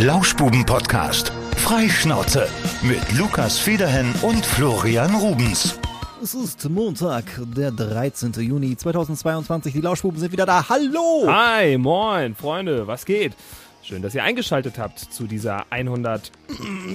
[0.00, 1.32] Lauschbuben-Podcast.
[1.56, 2.48] Freischnauze
[2.82, 5.76] mit Lukas Federhen und Florian Rubens.
[6.22, 7.24] Es ist Montag,
[7.56, 8.32] der 13.
[8.34, 9.72] Juni 2022.
[9.72, 10.68] Die Lauschbuben sind wieder da.
[10.68, 11.26] Hallo!
[11.26, 13.32] Hi, moin, Freunde, was geht?
[13.82, 16.30] Schön, dass ihr eingeschaltet habt zu dieser 100,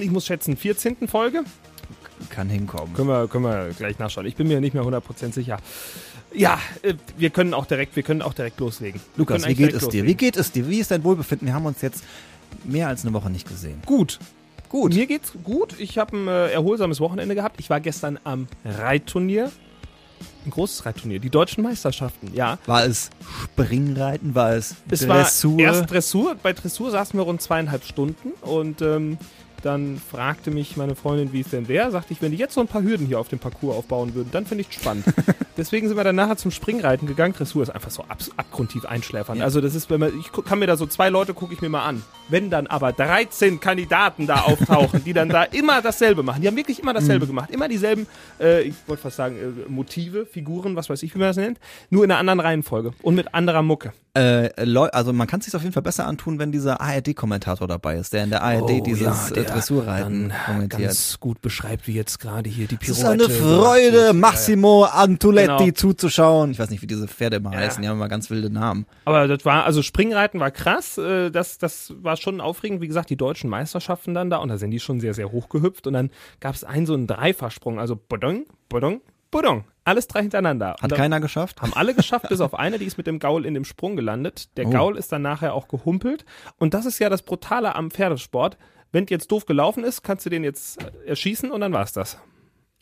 [0.00, 1.06] ich muss schätzen, 14.
[1.06, 1.44] Folge.
[2.30, 2.94] Kann hinkommen.
[2.94, 4.24] Können wir, können wir gleich nachschauen.
[4.24, 5.58] Ich bin mir nicht mehr 100% sicher.
[6.32, 9.00] Ja, äh, wir können auch direkt, wir können auch direkt loslegen.
[9.16, 9.84] Lukas, wie geht es dir?
[9.84, 10.08] loslegen.
[10.08, 10.68] Wie geht es dir?
[10.68, 11.46] Wie ist dein Wohlbefinden?
[11.46, 12.02] Wir haben uns jetzt
[12.64, 13.82] mehr als eine Woche nicht gesehen.
[13.86, 14.18] Gut.
[14.68, 14.94] Gut.
[14.94, 15.78] Mir geht's gut.
[15.78, 17.60] Ich habe ein äh, erholsames Wochenende gehabt.
[17.60, 19.52] Ich war gestern am Reitturnier.
[20.46, 21.20] Ein großes Reitturnier.
[21.20, 22.58] Die deutschen Meisterschaften, ja.
[22.66, 23.10] War es
[23.44, 24.34] Springreiten?
[24.34, 25.52] War es, Es Dressur?
[25.58, 26.36] war erst Dressur.
[26.42, 29.16] Bei Dressur saßen wir rund zweieinhalb Stunden und ähm,
[29.62, 31.90] dann fragte mich meine Freundin, wie es denn wäre.
[31.90, 34.28] Sagte ich, wenn die jetzt so ein paar Hürden hier auf dem Parcours aufbauen würden,
[34.30, 35.06] dann finde ich spannend.
[35.56, 37.32] Deswegen sind wir dann nachher zum Springreiten gegangen.
[37.32, 39.40] Dressur ist einfach so ab, abgrundtief einschläfern.
[39.40, 41.70] Also das ist, wenn man, ich kann mir da so zwei Leute gucke ich mir
[41.70, 42.02] mal an.
[42.28, 46.40] Wenn dann aber 13 Kandidaten da auftauchen, die dann da immer dasselbe machen.
[46.42, 46.96] Die haben wirklich immer Mhm.
[46.96, 47.50] dasselbe gemacht.
[47.50, 48.06] Immer dieselben,
[48.40, 51.58] äh, ich wollte fast sagen, äh, Motive, Figuren, was weiß ich, wie man das nennt.
[51.90, 53.92] Nur in einer anderen Reihenfolge und mit anderer Mucke.
[54.16, 54.48] Äh,
[54.92, 58.12] also man kann es sich auf jeden Fall besser antun, wenn dieser ARD-Kommentator dabei ist,
[58.12, 60.80] der in der ARD dieses äh, Dressurreiten kommentiert.
[60.80, 63.24] Oh, ganz gut beschreibt, wie jetzt gerade hier die Es ist Pirouette.
[63.24, 65.70] eine Freude, Massimo Antuletti Genau.
[65.72, 66.52] zuzuschauen.
[66.52, 67.82] Ich weiß nicht, wie diese Pferde immer heißen.
[67.82, 68.86] Die haben immer ganz wilde Namen.
[69.04, 70.96] Aber das war, also Springreiten war krass.
[70.96, 72.80] äh, Das, das war schon aufregend.
[72.80, 74.38] Wie gesagt, die deutschen Meisterschaften dann da.
[74.38, 75.86] Und da sind die schon sehr, sehr hoch gehüpft.
[75.86, 77.78] Und dann gab es einen so einen Dreifachsprung.
[77.78, 79.64] Also Bodong, Bodong, Bodong.
[79.84, 80.76] Alles drei hintereinander.
[80.80, 81.60] Hat keiner geschafft?
[81.60, 84.56] Haben alle geschafft, bis auf eine, die ist mit dem Gaul in dem Sprung gelandet.
[84.56, 84.70] Der Oh.
[84.70, 86.24] Gaul ist dann nachher auch gehumpelt.
[86.58, 88.56] Und das ist ja das Brutale am Pferdesport.
[88.92, 92.18] Wenn jetzt doof gelaufen ist, kannst du den jetzt äh, erschießen und dann war's das.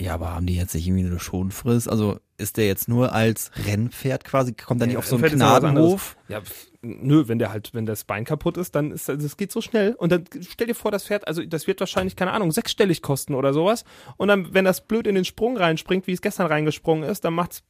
[0.01, 1.89] Ja, aber haben die jetzt nicht irgendwie eine Schonfrist?
[1.89, 6.17] Also ist der jetzt nur als Rennpferd quasi, kommt er nicht auf so einen Gnadenhof?
[6.29, 6.41] Ja,
[6.81, 9.95] nö, wenn der halt, wenn das Bein kaputt ist, dann ist das geht so schnell.
[9.95, 13.35] Und dann stell dir vor, das Pferd, also das wird wahrscheinlich, keine Ahnung, sechsstellig kosten
[13.35, 13.85] oder sowas.
[14.17, 17.35] Und dann, wenn das blöd in den Sprung reinspringt, wie es gestern reingesprungen ist, dann
[17.35, 17.63] macht's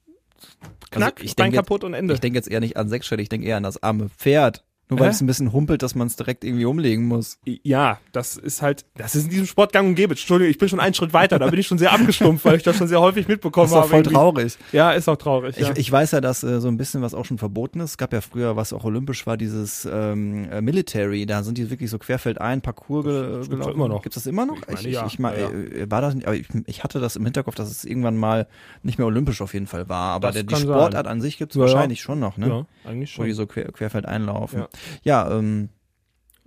[0.90, 2.14] knack, Also ich Bein jetzt- kaputt und Ende.
[2.14, 4.64] Ich denke jetzt eher nicht an sechsstellig, ich denke eher an das arme Pferd.
[4.92, 5.14] Nur weil Hä?
[5.14, 7.38] es ein bisschen humpelt, dass man es direkt irgendwie umlegen muss.
[7.44, 10.12] Ja, das ist halt, das ist in diesem Sport gang und gäbe.
[10.12, 12.62] Entschuldigung, ich bin schon einen Schritt weiter, da bin ich schon sehr abgestumpft, weil ich
[12.62, 13.88] das schon sehr häufig mitbekommen Das ist habe.
[13.88, 14.14] voll irgendwie.
[14.14, 14.58] traurig.
[14.72, 15.56] Ja, ist auch traurig.
[15.56, 15.70] Ja.
[15.72, 17.90] Ich, ich weiß ja, dass äh, so ein bisschen was auch schon verboten ist.
[17.92, 21.26] Es gab ja früher, was auch olympisch war, dieses ähm, äh, Military.
[21.26, 23.60] Da sind die wirklich so querfeldein Parcours gibt's gelaufen.
[23.68, 24.02] doch immer noch.
[24.02, 24.56] Gibt's das immer noch?
[24.56, 25.06] Ich meine, ich, ich, ja.
[25.06, 27.84] ich mein, Ja, äh, war das aber ich, ich hatte das im Hinterkopf, dass es
[27.84, 28.46] irgendwann mal
[28.82, 30.12] nicht mehr olympisch auf jeden Fall war.
[30.12, 30.68] Aber Das der, die kann sein.
[30.68, 32.48] Sportart an sich gibt's wahrscheinlich schon noch, ne?
[32.48, 33.36] ja, eigentlich Wo die schon.
[33.36, 34.60] so quer, querfeldein laufen.
[34.60, 34.68] Ja.
[35.02, 35.68] Ja, ähm,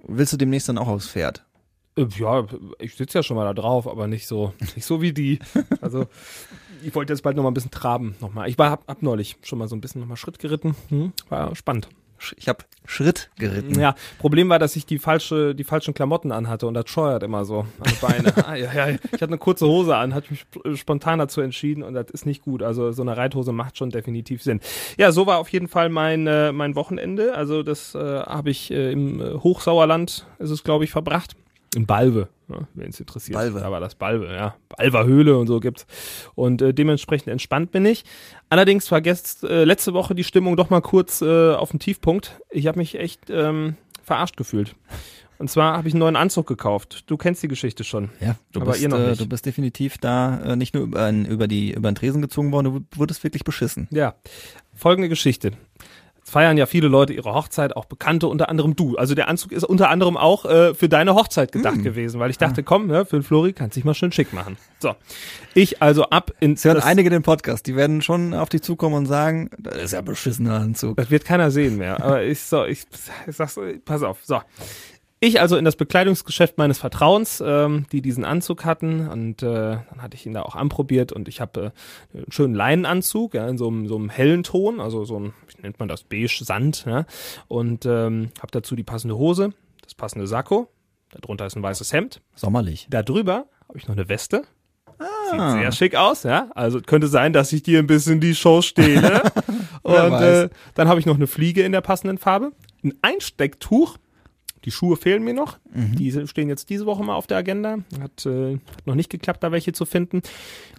[0.03, 1.45] willst du demnächst dann auch aufs Pferd?
[1.97, 2.45] Äh, Ja,
[2.79, 5.39] ich sitze ja schon mal da drauf, aber nicht so, nicht so wie die.
[5.81, 6.07] Also,
[6.83, 8.49] ich wollte jetzt bald noch mal ein bisschen traben nochmal.
[8.49, 10.75] Ich war, hab, hab neulich schon mal so ein bisschen noch mal Schritt geritten.
[10.89, 11.87] Hm, war spannend.
[12.37, 13.79] Ich habe Schritt geritten.
[13.79, 17.43] Ja, Problem war, dass ich die falsche, die falschen Klamotten anhatte und das scheuert immer
[17.45, 18.33] so an Beine.
[18.47, 18.87] ah, ja, ja.
[18.89, 22.25] Ich hatte eine kurze Hose an, hatte mich sp- spontan dazu entschieden und das ist
[22.25, 22.61] nicht gut.
[22.63, 24.59] Also so eine Reithose macht schon definitiv Sinn.
[24.97, 27.35] Ja, so war auf jeden Fall mein äh, mein Wochenende.
[27.35, 31.35] Also das äh, habe ich äh, im äh, Hochsauerland, ist es glaube ich verbracht.
[31.75, 33.35] In Balve, ne, wen es interessiert.
[33.35, 33.59] Balve.
[33.59, 34.55] Da war das Balve, ja.
[34.77, 35.85] Balver Höhle und so gibt's.
[36.35, 38.03] Und äh, dementsprechend entspannt bin ich.
[38.49, 42.39] Allerdings war gest, äh, letzte Woche die Stimmung doch mal kurz äh, auf den Tiefpunkt.
[42.49, 44.75] Ich habe mich echt ähm, verarscht gefühlt.
[45.37, 47.03] Und zwar habe ich einen neuen Anzug gekauft.
[47.07, 48.09] Du kennst die Geschichte schon.
[48.21, 49.19] Ja, du, Aber bist, ihr noch äh, nicht.
[49.21, 52.53] du bist definitiv da äh, nicht nur über, ein- über, die, über den Tresen gezogen
[52.53, 53.89] worden, du wurdest wirklich beschissen.
[53.91, 54.15] Ja.
[54.73, 55.51] Folgende Geschichte.
[56.25, 58.97] Es feiern ja viele Leute ihre Hochzeit, auch Bekannte, unter anderem du.
[58.97, 62.39] Also der Anzug ist unter anderem auch äh, für deine Hochzeit gedacht gewesen, weil ich
[62.39, 64.57] dachte, komm, ne, für den Flori kannst dich mal schön schick machen.
[64.79, 64.95] So.
[65.53, 68.95] Ich also ab ins Es hören einige den Podcast, die werden schon auf dich zukommen
[68.95, 70.97] und sagen, das ist ja ein beschissener Anzug.
[70.97, 72.03] Das wird keiner sehen mehr.
[72.03, 72.85] Aber ich so, ich,
[73.27, 74.17] ich sag's, pass auf.
[74.23, 74.41] So.
[75.21, 80.01] Ich also in das Bekleidungsgeschäft meines Vertrauens, ähm, die diesen Anzug hatten und äh, dann
[80.01, 81.71] hatte ich ihn da auch anprobiert und ich habe
[82.13, 85.33] äh, einen schönen Leinenanzug ja, in so einem, so einem hellen Ton, also so ein,
[85.47, 87.05] wie nennt man das, beige Sand ja,
[87.47, 90.67] und ähm, habe dazu die passende Hose, das passende Sakko,
[91.11, 92.87] darunter ist ein weißes Hemd, Sommerlich.
[92.89, 94.43] da drüber habe ich noch eine Weste.
[95.31, 95.53] Sieht Ah.
[95.59, 96.49] sehr schick aus, ja.
[96.55, 99.23] Also könnte sein, dass ich dir ein bisschen die Show stehle.
[99.83, 102.51] Wer Und äh, dann habe ich noch eine Fliege in der passenden Farbe,
[102.83, 103.97] ein Einstecktuch.
[104.65, 105.59] Die Schuhe fehlen mir noch.
[105.71, 105.95] Mhm.
[105.95, 107.77] Die stehen jetzt diese Woche mal auf der Agenda.
[108.01, 110.21] Hat, äh, hat noch nicht geklappt, da welche zu finden.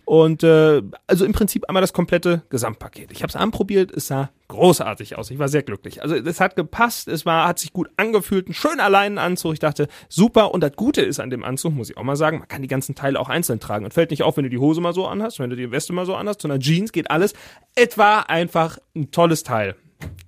[0.04, 3.12] Und äh, also im Prinzip einmal das komplette Gesamtpaket.
[3.12, 5.30] Ich habe es anprobiert, es sah großartig aus.
[5.30, 6.02] Ich war sehr glücklich.
[6.02, 9.52] Also es hat gepasst, es war, hat sich gut angefühlt, ein schöner Leinenanzug.
[9.52, 10.52] Ich dachte, super.
[10.52, 12.68] Und das Gute ist an dem Anzug, muss ich auch mal sagen, man kann die
[12.68, 13.84] ganzen Teile auch einzeln tragen.
[13.84, 15.92] Und fällt nicht auf, wenn du die Hose mal so anhast, wenn du die Weste
[15.92, 17.34] mal so anhast, sondern Jeans geht alles.
[17.76, 19.76] Etwa einfach ein tolles Teil.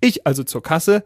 [0.01, 1.05] Ich also zur Kasse,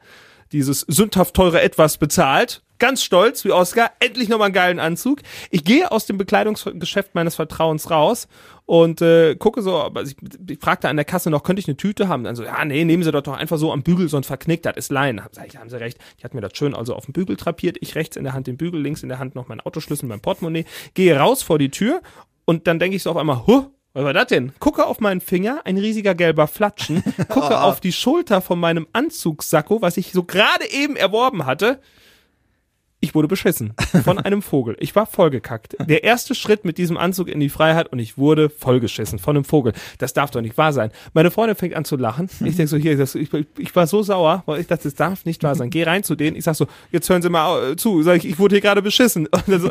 [0.53, 5.21] dieses sündhaft teure Etwas bezahlt, ganz stolz wie Oscar, endlich nochmal einen geilen Anzug.
[5.51, 8.27] Ich gehe aus dem Bekleidungsgeschäft meines Vertrauens raus
[8.67, 10.17] und äh, gucke so, aber ich,
[10.49, 12.25] ich fragte an der Kasse noch, könnte ich eine Tüte haben?
[12.25, 14.77] Dann so, ja, nee, nehmen Sie doch doch einfach so am Bügel, sonst verknickt, das
[14.77, 15.23] ist Leinen.
[15.31, 15.99] Sag ich, haben Sie recht.
[16.19, 18.49] Ich hatte mir das schön also auf dem Bügel trapiert, ich rechts in der Hand
[18.49, 20.65] den Bügel, links in der Hand noch mein Autoschlüssel, mein Portemonnaie,
[20.95, 22.03] gehe raus vor die Tür
[22.45, 24.53] und dann denke ich so auf einmal, huh, was war das denn?
[24.59, 29.83] Gucke auf meinen Finger, ein riesiger gelber Flatschen, gucke auf die Schulter von meinem Anzugssacko,
[29.83, 31.81] was ich so gerade eben erworben hatte.
[33.05, 34.77] Ich wurde beschissen von einem Vogel.
[34.79, 35.77] Ich war vollgekackt.
[35.89, 39.45] Der erste Schritt mit diesem Anzug in die Freiheit und ich wurde vollgeschissen von einem
[39.45, 39.73] Vogel.
[39.99, 40.93] Das darf doch nicht wahr sein.
[41.13, 42.31] Meine Freundin fängt an zu lachen.
[42.45, 45.43] Ich denke so, hier, ich, ich war so sauer, weil ich dachte, das darf nicht
[45.43, 45.71] wahr sein.
[45.71, 46.37] Geh rein zu denen.
[46.37, 48.05] Ich sag so, jetzt hören Sie mal äh, zu.
[48.05, 49.27] Sag ich, ich wurde hier gerade beschissen.
[49.27, 49.71] Und dann so,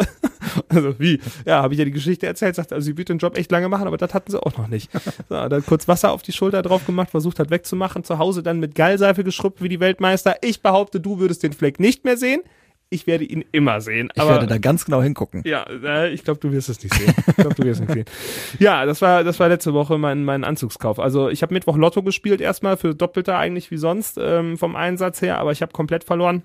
[0.67, 1.21] also wie?
[1.45, 2.55] Ja, habe ich ja die Geschichte erzählt.
[2.55, 4.67] Sagt, also sie wird den Job echt lange machen, aber das hatten sie auch noch
[4.67, 4.91] nicht.
[5.29, 8.03] So, dann kurz Wasser auf die Schulter drauf gemacht, versucht hat wegzumachen.
[8.03, 10.35] Zu Hause dann mit Gallseife geschrubbt wie die Weltmeister.
[10.41, 12.41] Ich behaupte, du würdest den Fleck nicht mehr sehen
[12.91, 14.09] ich werde ihn immer sehen.
[14.13, 15.41] Ich werde da ganz genau hingucken.
[15.45, 17.13] Ja, äh, ich glaube, du wirst es nicht sehen.
[17.25, 18.05] Ich glaube, du wirst es nicht sehen.
[18.59, 20.99] Ja, das war, das war letzte Woche mein, mein Anzugskauf.
[20.99, 25.21] Also ich habe Mittwoch Lotto gespielt erstmal für Doppelter eigentlich wie sonst ähm, vom Einsatz
[25.21, 26.43] her, aber ich habe komplett verloren.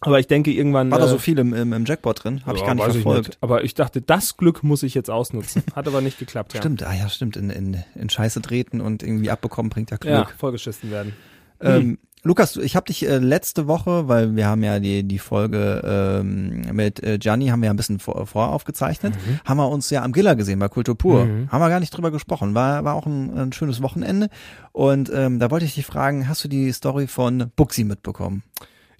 [0.00, 0.90] Aber ich denke irgendwann.
[0.90, 2.42] War da so viel im, im, im Jackpot drin?
[2.46, 3.20] Habe ich gar nicht verfolgt.
[3.20, 3.38] Ich nicht.
[3.42, 5.62] Aber ich dachte, das Glück muss ich jetzt ausnutzen.
[5.74, 6.54] Hat aber nicht geklappt.
[6.54, 6.60] Ja.
[6.60, 7.36] Stimmt, ah ja, stimmt.
[7.36, 10.12] In, in, in Scheiße treten und irgendwie abbekommen bringt ja Glück.
[10.12, 11.14] Ja, vollgeschissen werden.
[11.60, 11.98] Ähm, hm.
[12.26, 16.62] Lukas, ich habe dich äh, letzte Woche, weil wir haben ja die die Folge ähm,
[16.72, 19.40] mit äh, Gianni haben wir ja ein bisschen vor, voraufgezeichnet, mhm.
[19.44, 21.24] haben wir uns ja am Giller gesehen bei Kultur pur.
[21.24, 21.52] Mhm.
[21.52, 22.52] Haben wir gar nicht drüber gesprochen.
[22.52, 24.28] War war auch ein, ein schönes Wochenende
[24.72, 28.42] und ähm, da wollte ich dich fragen, hast du die Story von Buxi mitbekommen?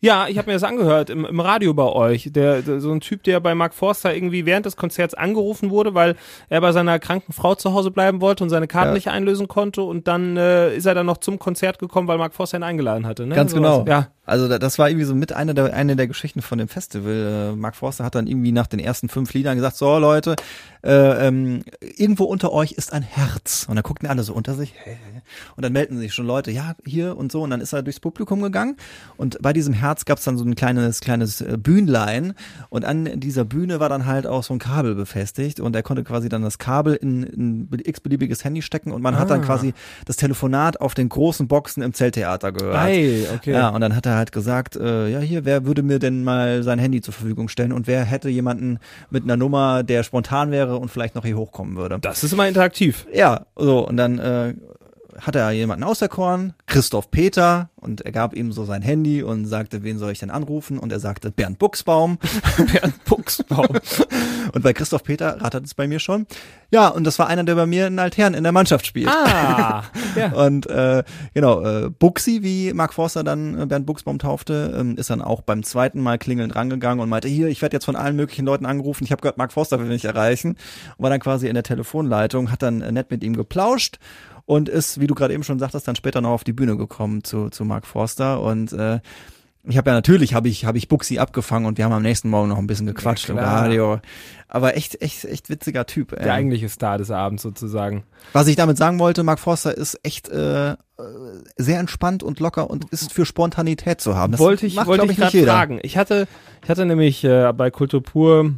[0.07, 2.31] Ja, ich habe mir das angehört im, im Radio bei euch.
[2.33, 5.95] Der, der, so ein Typ, der bei Mark Forster irgendwie während des Konzerts angerufen wurde,
[5.95, 6.15] weil
[6.49, 8.95] er bei seiner kranken Frau zu Hause bleiben wollte und seine Karten ja.
[8.95, 9.83] nicht einlösen konnte.
[9.83, 13.05] Und dann äh, ist er dann noch zum Konzert gekommen, weil Mark Forster ihn eingeladen
[13.05, 13.27] hatte.
[13.27, 13.35] Ne?
[13.35, 13.81] Ganz so genau.
[13.81, 13.89] Was.
[13.89, 14.09] Ja.
[14.25, 17.53] Also das war irgendwie so mit einer der, eine der Geschichten von dem Festival.
[17.55, 20.37] Äh, Mark Forster hat dann irgendwie nach den ersten fünf Liedern gesagt, so Leute,
[20.87, 23.67] äh, ähm, irgendwo unter euch ist ein Herz.
[23.69, 24.73] Und dann guckten alle so unter sich.
[25.57, 27.43] Und dann melden sich schon Leute, ja, hier und so.
[27.43, 28.77] Und dann ist er durchs Publikum gegangen.
[29.17, 32.35] Und bei diesem Herz gab es dann so ein kleines, kleines äh, Bühnlein.
[32.69, 35.59] Und an dieser Bühne war dann halt auch so ein Kabel befestigt.
[35.59, 38.93] Und er konnte quasi dann das Kabel in ein x-beliebiges Handy stecken.
[38.93, 39.19] Und man ah.
[39.19, 39.45] hat dann ah.
[39.45, 39.75] quasi
[40.05, 42.81] das Telefonat auf den großen Boxen im Zelttheater gehört.
[42.81, 43.53] Hey, okay.
[43.53, 46.63] Ja, und dann hat er halt gesagt, äh, ja hier, wer würde mir denn mal
[46.63, 48.79] sein Handy zur Verfügung stellen und wer hätte jemanden
[49.11, 51.99] mit einer Nummer, der spontan wäre und vielleicht noch hier hochkommen würde.
[52.01, 53.07] Das ist immer interaktiv.
[53.13, 54.55] Ja, so und dann äh,
[55.21, 59.83] hat er jemanden auserkoren, Christoph Peter, und er gab ihm so sein Handy und sagte,
[59.83, 60.79] wen soll ich denn anrufen?
[60.79, 62.19] Und er sagte Bernd Buchsbaum.
[62.73, 63.69] Bernd Buchsbaum.
[64.55, 66.27] und bei Christoph Peter ratet es bei mir schon.
[66.71, 69.09] Ja, und das war einer, der bei mir in Altherren in der Mannschaft spielt.
[69.09, 69.85] Ah,
[70.17, 70.33] ja.
[70.33, 75.11] Und äh, genau, äh, Buxi, wie Mark Forster dann äh, Bernd Buchsbaum taufte, ähm, ist
[75.11, 78.17] dann auch beim zweiten Mal klingelnd rangegangen und meinte, hier, ich werde jetzt von allen
[78.17, 80.57] möglichen Leuten angerufen, ich habe gehört, Mark Forster will mich erreichen.
[80.97, 83.99] Und war dann quasi in der Telefonleitung, hat dann äh, nett mit ihm geplauscht
[84.47, 87.25] und ist, wie du gerade eben schon sagtest, dann später noch auf die Bühne gekommen
[87.25, 89.01] zu, zu Mark Forster und äh,
[89.69, 92.31] ich habe ja natürlich habe ich habe ich Buxi abgefangen und wir haben am nächsten
[92.31, 94.01] Morgen noch ein bisschen gequatscht ja, im Radio.
[94.49, 96.13] Aber echt echt echt witziger Typ.
[96.13, 96.23] Ey.
[96.23, 98.05] Der eigentliche Star des Abends sozusagen.
[98.33, 100.77] Was ich damit sagen wollte, Mark Forster ist echt äh,
[101.57, 104.33] sehr entspannt und locker und ist für Spontanität zu haben.
[104.33, 105.81] Das wollte ich macht, wollte ich, ich gerade fragen.
[105.83, 106.29] Ich hatte
[106.63, 108.53] ich hatte nämlich äh, bei Kultur pur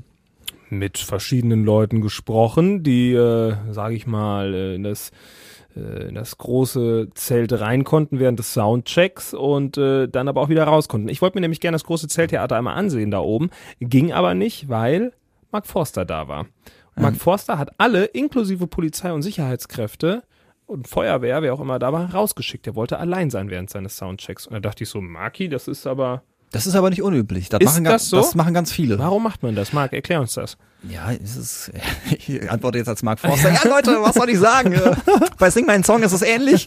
[0.69, 5.13] mit verschiedenen Leuten gesprochen, die äh, sage ich mal äh, in das äh,
[6.09, 10.65] in das große Zelt rein konnten während des Soundchecks und äh, dann aber auch wieder
[10.65, 11.09] raus konnten.
[11.09, 14.69] Ich wollte mir nämlich gerne das große Zelttheater einmal ansehen da oben, ging aber nicht,
[14.69, 15.13] weil
[15.51, 16.47] Mark Forster da war.
[16.97, 17.21] Und Mark ähm.
[17.21, 20.23] Forster hat alle, inklusive Polizei und Sicherheitskräfte
[20.67, 22.67] und Feuerwehr, wer auch immer da war, rausgeschickt.
[22.67, 24.47] Er wollte allein sein während seines Soundchecks.
[24.47, 27.49] Und da dachte ich so, Marki, das ist aber das ist aber nicht unüblich.
[27.49, 28.17] Das, ist machen, das, so?
[28.17, 28.99] das machen ganz viele.
[28.99, 29.73] Warum macht man das?
[29.73, 30.57] Marc, erklär uns das.
[30.89, 31.73] Ja, es ist,
[32.27, 33.53] ich antworte jetzt als Mark Forster.
[33.53, 34.75] Ja, Leute, was soll ich sagen?
[35.39, 36.67] bei Sing meinen Song ist es ähnlich.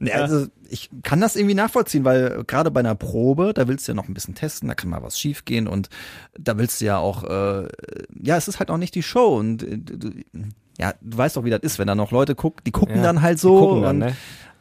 [0.00, 3.92] Ja, also, ich kann das irgendwie nachvollziehen, weil gerade bei einer Probe, da willst du
[3.92, 5.88] ja noch ein bisschen testen, da kann mal was schiefgehen und
[6.38, 7.68] da willst du ja auch, äh,
[8.22, 10.10] ja, es ist halt auch nicht die Show und äh, du,
[10.78, 13.02] ja, du weißt doch, wie das ist, wenn da noch Leute gucken, die gucken ja,
[13.02, 13.58] dann halt so.
[13.58, 14.16] Gucken dann, und, ne?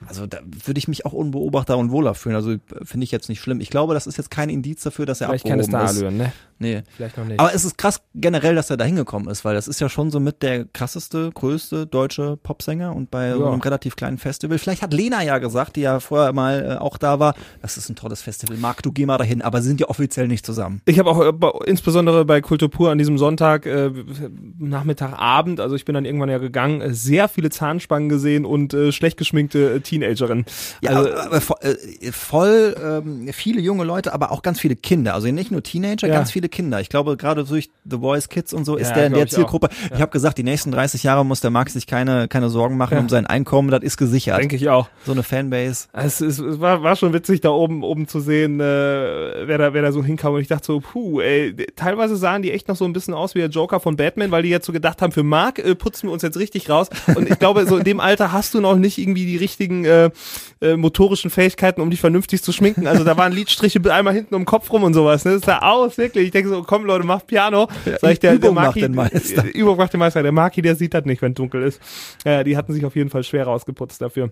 [0.07, 2.35] Also da würde ich mich auch unbeobachter und wohler fühlen.
[2.35, 3.59] Also finde ich jetzt nicht schlimm.
[3.59, 5.91] Ich glaube, das ist jetzt kein Indiz dafür, dass er Vielleicht abgehoben keine ist.
[5.91, 6.31] Starallüren, ne?
[6.61, 6.83] Nee.
[6.95, 7.39] Vielleicht noch nicht.
[7.39, 10.11] Aber es ist krass generell, dass er da hingekommen ist, weil das ist ja schon
[10.11, 13.51] so mit der krasseste, größte deutsche Popsänger und bei so Ja.
[13.51, 14.57] einem relativ kleinen Festival.
[14.57, 17.89] Vielleicht hat Lena ja gesagt, die ja vorher mal äh, auch da war, das ist
[17.89, 18.57] ein tolles Festival.
[18.57, 20.81] Marc, du geh mal dahin, aber sie sind ja offiziell nicht zusammen.
[20.85, 23.89] Ich habe auch äh, bei- insbesondere bei Kultur pur an diesem Sonntag, äh,
[24.57, 28.73] Nachmittag, Abend, also ich bin dann irgendwann ja gegangen, äh, sehr viele Zahnspangen gesehen und
[28.73, 30.45] äh, schlecht geschminkte Teenagerinnen.
[30.81, 34.75] Ja, also, aber, aber voll, äh, voll ähm, viele junge Leute, aber auch ganz viele
[34.75, 35.13] Kinder.
[35.15, 36.13] Also nicht nur Teenager, Ja.
[36.13, 36.79] ganz viele Kinder.
[36.81, 39.31] Ich glaube, gerade durch The Voice Kids und so ist Ja, der in der ich
[39.31, 39.35] auch.
[39.37, 39.69] Zielgruppe.
[39.93, 42.93] Ich habe gesagt, die nächsten 30 Jahre muss der Max sich keine, keine Sorgen machen
[42.95, 42.99] Ja.
[42.99, 44.39] um sein Einkommen, das ist gesichert.
[44.39, 44.89] denke ich auch.
[45.05, 45.87] So eine Fanbase.
[45.93, 48.63] Es, es, es war, war schon witzig, da oben, oben zu sehen, äh,
[49.47, 50.33] wer, da, wer da so hinkam.
[50.33, 53.35] Und ich dachte so, puh, ey, teilweise sahen die echt noch so ein bisschen aus
[53.35, 56.07] wie der Joker von Batman, weil die jetzt so gedacht haben, für Mark äh, putzen
[56.09, 56.89] wir uns jetzt richtig raus.
[57.15, 60.09] Und ich glaube, so in dem Alter hast du noch nicht irgendwie die richtigen äh,
[60.61, 62.87] äh, motorischen Fähigkeiten, um dich vernünftig zu schminken.
[62.87, 65.25] Also da waren Lidstriche einmal hinten um den Kopf rum und sowas.
[65.25, 65.33] Ne?
[65.33, 66.25] Das sah aus, wirklich.
[66.25, 67.67] Ich denke so, komm Leute, mach Piano.
[68.01, 69.45] Sag ich, der, Übung der macht Maki, den Meister.
[69.45, 70.23] äh, Übung macht den Meister.
[70.23, 71.81] Der Maki, der sieht das nicht, wenn dunkel ist.
[72.25, 74.29] Ja, die hatten sich auf jeden Fall schwer rausgeputzt dafür.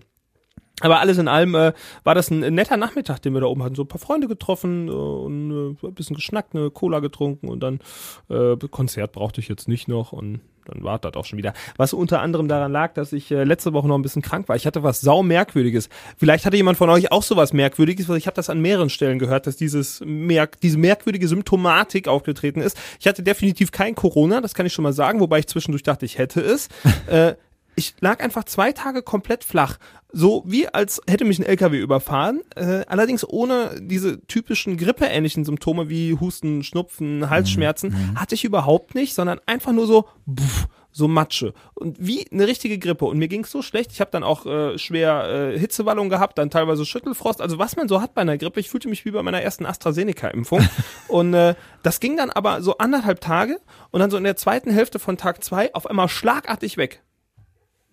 [0.80, 1.72] Aber alles in allem äh,
[2.04, 3.74] war das ein, netter Nachmittag, den wir da oben hatten.
[3.74, 7.60] So ein paar Freunde getroffen äh, und äh, ein bisschen geschnackt, eine Cola getrunken und
[7.60, 7.80] dann
[8.28, 11.52] äh, Konzert brauchte ich jetzt nicht noch und dann war das auch schon wieder.
[11.76, 14.56] Was unter anderem daran lag, dass ich äh, letzte Woche noch ein bisschen krank war.
[14.56, 15.88] Ich hatte was sau merkwürdiges.
[16.16, 19.18] Vielleicht hatte jemand von euch auch sowas merkwürdiges, weil ich habe das an mehreren Stellen
[19.18, 22.76] gehört, dass dieses merk diese merkwürdige Symptomatik aufgetreten ist.
[23.00, 26.04] Ich hatte definitiv kein Corona, das kann ich schon mal sagen, wobei ich zwischendurch dachte,
[26.04, 26.68] ich hätte es.
[27.06, 27.34] äh,
[27.78, 29.78] ich lag einfach zwei Tage komplett flach.
[30.10, 35.88] So wie als hätte mich ein LKW überfahren, äh, allerdings ohne diese typischen grippeähnlichen Symptome
[35.88, 41.54] wie Husten, Schnupfen, Halsschmerzen hatte ich überhaupt nicht, sondern einfach nur so pff, so Matsche
[41.74, 43.92] und wie eine richtige Grippe und mir ging's so schlecht.
[43.92, 47.86] Ich habe dann auch äh, schwer äh, Hitzewallung gehabt, dann teilweise Schüttelfrost, also was man
[47.86, 48.58] so hat bei einer Grippe.
[48.58, 50.66] Ich fühlte mich wie bei meiner ersten AstraZeneca-Impfung
[51.08, 51.54] und äh,
[51.84, 55.16] das ging dann aber so anderthalb Tage und dann so in der zweiten Hälfte von
[55.16, 57.02] Tag zwei auf einmal schlagartig weg.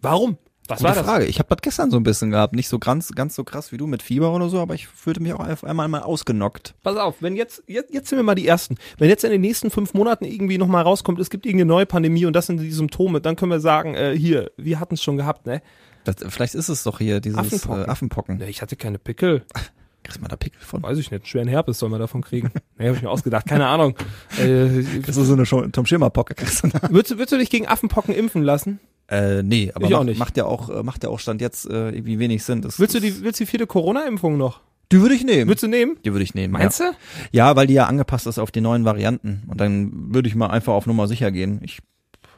[0.06, 0.38] Warum?
[0.68, 1.06] Was Gute war das?
[1.06, 1.26] Frage.
[1.26, 2.56] Ich habe das gestern so ein bisschen gehabt.
[2.56, 5.20] Nicht so ganz, ganz so krass wie du mit Fieber oder so, aber ich fühlte
[5.22, 6.74] mich auch auf einmal mal ausgenockt.
[6.82, 8.76] Pass auf, wenn jetzt, jetzt, jetzt sind wir mal die Ersten.
[8.98, 12.26] Wenn jetzt in den nächsten fünf Monaten irgendwie nochmal rauskommt, es gibt irgendeine neue Pandemie
[12.26, 15.18] und das sind die Symptome, dann können wir sagen, äh, hier, wir hatten es schon
[15.18, 15.62] gehabt, ne?
[16.04, 17.84] Das, vielleicht ist es doch hier dieses Affenpocken.
[17.84, 18.38] Äh, Affenpocken.
[18.38, 19.44] Ne, ich hatte keine Pickel.
[20.04, 20.82] Kriegst mal da Pickel von?
[20.82, 22.52] Weiß ich nicht, schweren Herpes soll man davon kriegen.
[22.80, 23.96] Ne, hab ich mir ausgedacht, keine Ahnung.
[24.40, 26.34] Äh, Das ist so eine Tom Schirmer Pocke.
[26.34, 26.90] kriegst du da.
[26.90, 28.80] würdest, du- würdest du dich gegen Affenpocken impfen lassen?
[29.08, 30.18] Äh, nee, aber macht, nicht.
[30.18, 32.62] macht ja auch, äh, macht ja auch Stand jetzt äh, irgendwie wenig Sinn.
[32.62, 34.62] Das, Willst du die, willst du die vierte Corona-Impfung noch?
[34.92, 35.48] Die würde ich nehmen.
[35.48, 35.98] Würdest du nehmen?
[36.06, 36.54] Die würde ich nehmen.
[36.54, 36.92] Meinst ja.
[36.92, 36.96] du?
[37.32, 39.44] Ja, weil die ja angepasst ist auf die neuen Varianten.
[39.48, 41.60] Und dann würde ich mal einfach auf Nummer sicher gehen.
[41.64, 41.80] Ich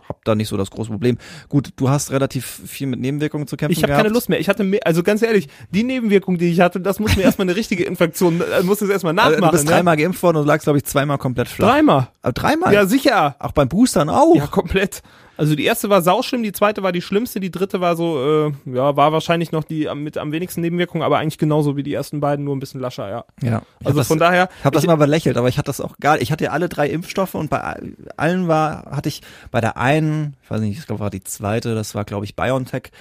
[0.07, 1.17] habe da nicht so das große Problem.
[1.49, 4.39] Gut, du hast relativ viel mit Nebenwirkungen zu kämpfen Ich habe keine Lust mehr.
[4.39, 7.47] Ich hatte mehr, also ganz ehrlich, die Nebenwirkung, die ich hatte, das muss mir erstmal
[7.47, 9.51] eine richtige Infektion, äh, muss es erstmal Also, nachmachen.
[9.51, 9.71] du bist ne?
[9.71, 11.67] dreimal geimpft worden und lagst, glaube ich, zweimal komplett flach.
[11.69, 12.07] Dreimal.
[12.21, 12.73] Aber dreimal?
[12.73, 13.35] Ja, sicher.
[13.39, 14.35] Auch beim Boostern auch?
[14.35, 15.01] Ja, komplett.
[15.37, 18.51] Also die erste war sauschlimm, die zweite war die schlimmste, die dritte war so, äh,
[18.73, 21.93] ja, war wahrscheinlich noch die am- mit am wenigsten Nebenwirkungen, aber eigentlich genauso wie die
[21.93, 23.25] ersten beiden, nur ein bisschen lascher, ja.
[23.41, 23.61] ja.
[23.83, 25.97] Also hab das, von daher, Ich habe das immer belächelt, aber ich hatte das auch
[25.99, 29.61] gar Ich hatte ja alle drei Impfstoffe und bei all- allen war, hatte ich bei
[29.61, 32.91] der einen, ich weiß nicht, ich glaube war die zweite, das war glaube ich BioNTech,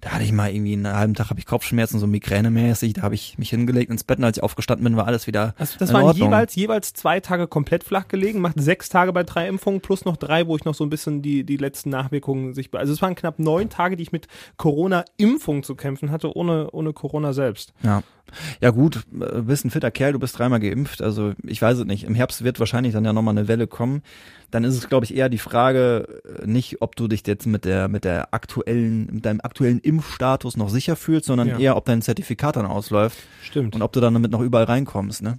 [0.00, 3.14] da hatte ich mal irgendwie einen halben Tag habe ich Kopfschmerzen, so migränemäßig, da habe
[3.14, 5.90] ich mich hingelegt ins Bett und als ich aufgestanden bin, war alles wieder das, das
[5.90, 6.28] in waren Ordnung.
[6.28, 10.16] jeweils, jeweils zwei Tage komplett flach gelegen, macht sechs Tage bei drei Impfungen plus noch
[10.16, 13.14] drei, wo ich noch so ein bisschen die, die letzten Nachwirkungen sich, also es waren
[13.14, 17.72] knapp neun Tage, die ich mit Corona-Impfung zu kämpfen hatte, ohne, ohne Corona selbst.
[17.82, 18.02] Ja.
[18.60, 21.84] Ja gut, äh, bist ein fitter Kerl, du bist dreimal geimpft, also ich weiß es
[21.84, 22.04] nicht.
[22.04, 24.02] Im Herbst wird wahrscheinlich dann ja nochmal eine Welle kommen.
[24.50, 27.64] Dann ist es, glaube ich, eher die Frage, äh, nicht, ob du dich jetzt mit
[27.64, 31.58] der, mit der aktuellen, mit deinem aktuellen Impfstatus noch sicher fühlst, sondern Ja.
[31.58, 33.74] eher, ob dein Zertifikat dann ausläuft Stimmt.
[33.74, 35.38] und ob du dann damit noch überall reinkommst, ne?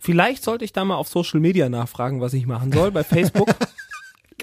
[0.00, 3.48] Vielleicht sollte ich da mal auf Social Media nachfragen, was ich machen soll bei Facebook.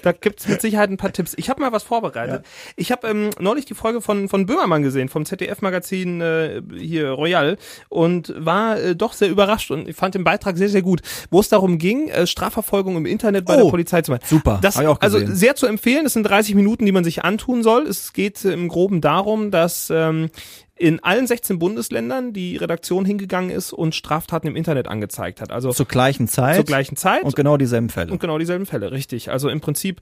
[0.08, 1.34] Da gibt's mit Sicherheit ein paar Tipps.
[1.36, 2.46] Ich habe mal was vorbereitet.
[2.76, 7.58] Ich habe ähm, neulich die Folge von von Böhmermann gesehen, vom ZDF-Magazin äh, hier Royal
[7.90, 11.40] und war äh, doch sehr überrascht und ich fand den Beitrag sehr, sehr gut, wo
[11.40, 14.22] es darum ging, äh, Strafverfolgung im Internet bei Oh, der Polizei zu machen.
[14.24, 14.60] super.
[14.62, 16.06] Das, auch also sehr zu empfehlen.
[16.06, 17.86] Es sind 30 Minuten, die man sich antun soll.
[17.86, 20.30] Es geht äh, im Groben darum, dass ähm,
[20.78, 25.52] in allen 16 Bundesländern die Redaktion hingegangen ist und Straftaten im Internet angezeigt hat.
[25.52, 26.56] Also Zur gleichen Zeit.
[26.56, 28.12] zur gleichen Zeit Und genau dieselben Fälle.
[28.12, 29.30] und genau dieselben Fälle, richtig.
[29.30, 30.00] Also im Prinzip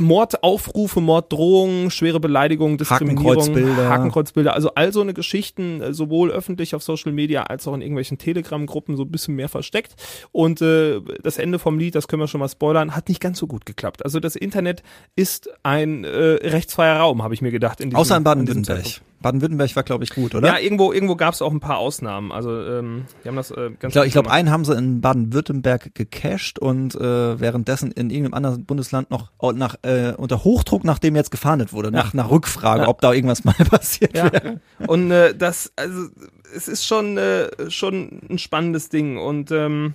[0.00, 3.88] Mordaufrufe, Morddrohungen, schwere Beleidigung, Diskriminierung, Hakenkreuzbilder.
[3.88, 7.82] Hakenkreuzbilder, also all so eine Geschichten, äh, sowohl öffentlich auf Social Media als auch in
[7.82, 9.94] irgendwelchen Telegram-Gruppen so ein bisschen mehr versteckt.
[10.32, 13.38] Und äh, das Ende vom Lied, das können wir schon mal spoilern, hat nicht ganz
[13.38, 14.04] so gut geklappt.
[14.04, 14.82] Also das Internet
[15.16, 17.80] ist ein äh, rechtsfreier Raum, habe ich mir gedacht.
[17.80, 19.00] In diesem, Außer in Baden-Württemberg.
[19.24, 20.46] Baden-Württemberg war, glaube ich, gut, oder?
[20.46, 22.30] Ja, irgendwo, irgendwo gab es auch ein paar Ausnahmen.
[22.30, 25.94] Also ähm, die haben das äh, ganz ich glaube, glaub, einen haben sie in Baden-Württemberg
[25.94, 31.30] gecached und äh, währenddessen in irgendeinem anderen Bundesland noch nach äh, unter Hochdruck, nachdem jetzt
[31.30, 32.88] gefahndet wurde, nach, nach Rückfrage, Ja.
[32.88, 34.32] ob da irgendwas mal passiert Ja.
[34.32, 34.60] wäre.
[34.86, 36.08] Und äh, das, also
[36.54, 39.16] es ist schon, äh, schon ein spannendes Ding.
[39.18, 39.94] Und ähm,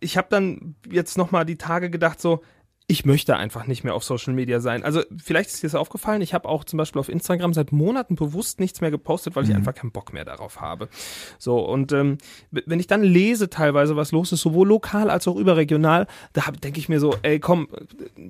[0.00, 2.42] ich habe dann jetzt noch mal die Tage gedacht, so,
[2.86, 4.84] ich möchte einfach nicht mehr auf Social Media sein.
[4.84, 8.14] Also vielleicht ist dir das aufgefallen, ich habe auch zum Beispiel auf Instagram seit Monaten
[8.14, 10.90] bewusst nichts mehr gepostet, weil ich einfach keinen Bock mehr darauf habe.
[11.38, 12.18] So, und ähm,
[12.50, 16.78] wenn ich dann lese teilweise, was los ist, sowohl lokal als auch überregional, da denke
[16.78, 17.68] ich mir so, ey komm,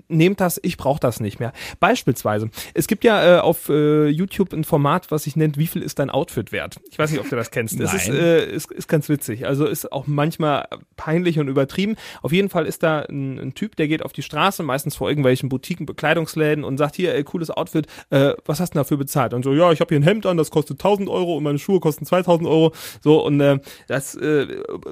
[0.07, 1.53] nehmt das, ich brauche das nicht mehr.
[1.81, 5.83] Beispielsweise, es gibt ja äh, auf äh, YouTube ein Format, was sich nennt, wie viel
[5.83, 6.77] ist dein Outfit wert?
[6.93, 7.81] Ich weiß nicht, ob du das kennst.
[7.81, 8.19] Es ist, Nein.
[8.19, 9.49] äh, ist, ist ganz witzig.
[9.49, 11.97] Also ist auch manchmal peinlich und übertrieben.
[12.23, 15.09] Auf jeden Fall ist da ein, ein Typ, der geht auf die Straße, meistens vor
[15.09, 19.35] irgendwelchen Butiken, Bekleidungsläden und sagt, hier, ey, cooles Outfit, äh, was hast du dafür bezahlt?
[19.35, 21.59] Und so, ja, ich habe hier ein Hemd an, das kostet 1000 Euro und meine
[21.59, 22.73] Schuhe kosten 2000 Euro.
[23.03, 23.59] So, und äh,
[23.89, 24.47] das äh,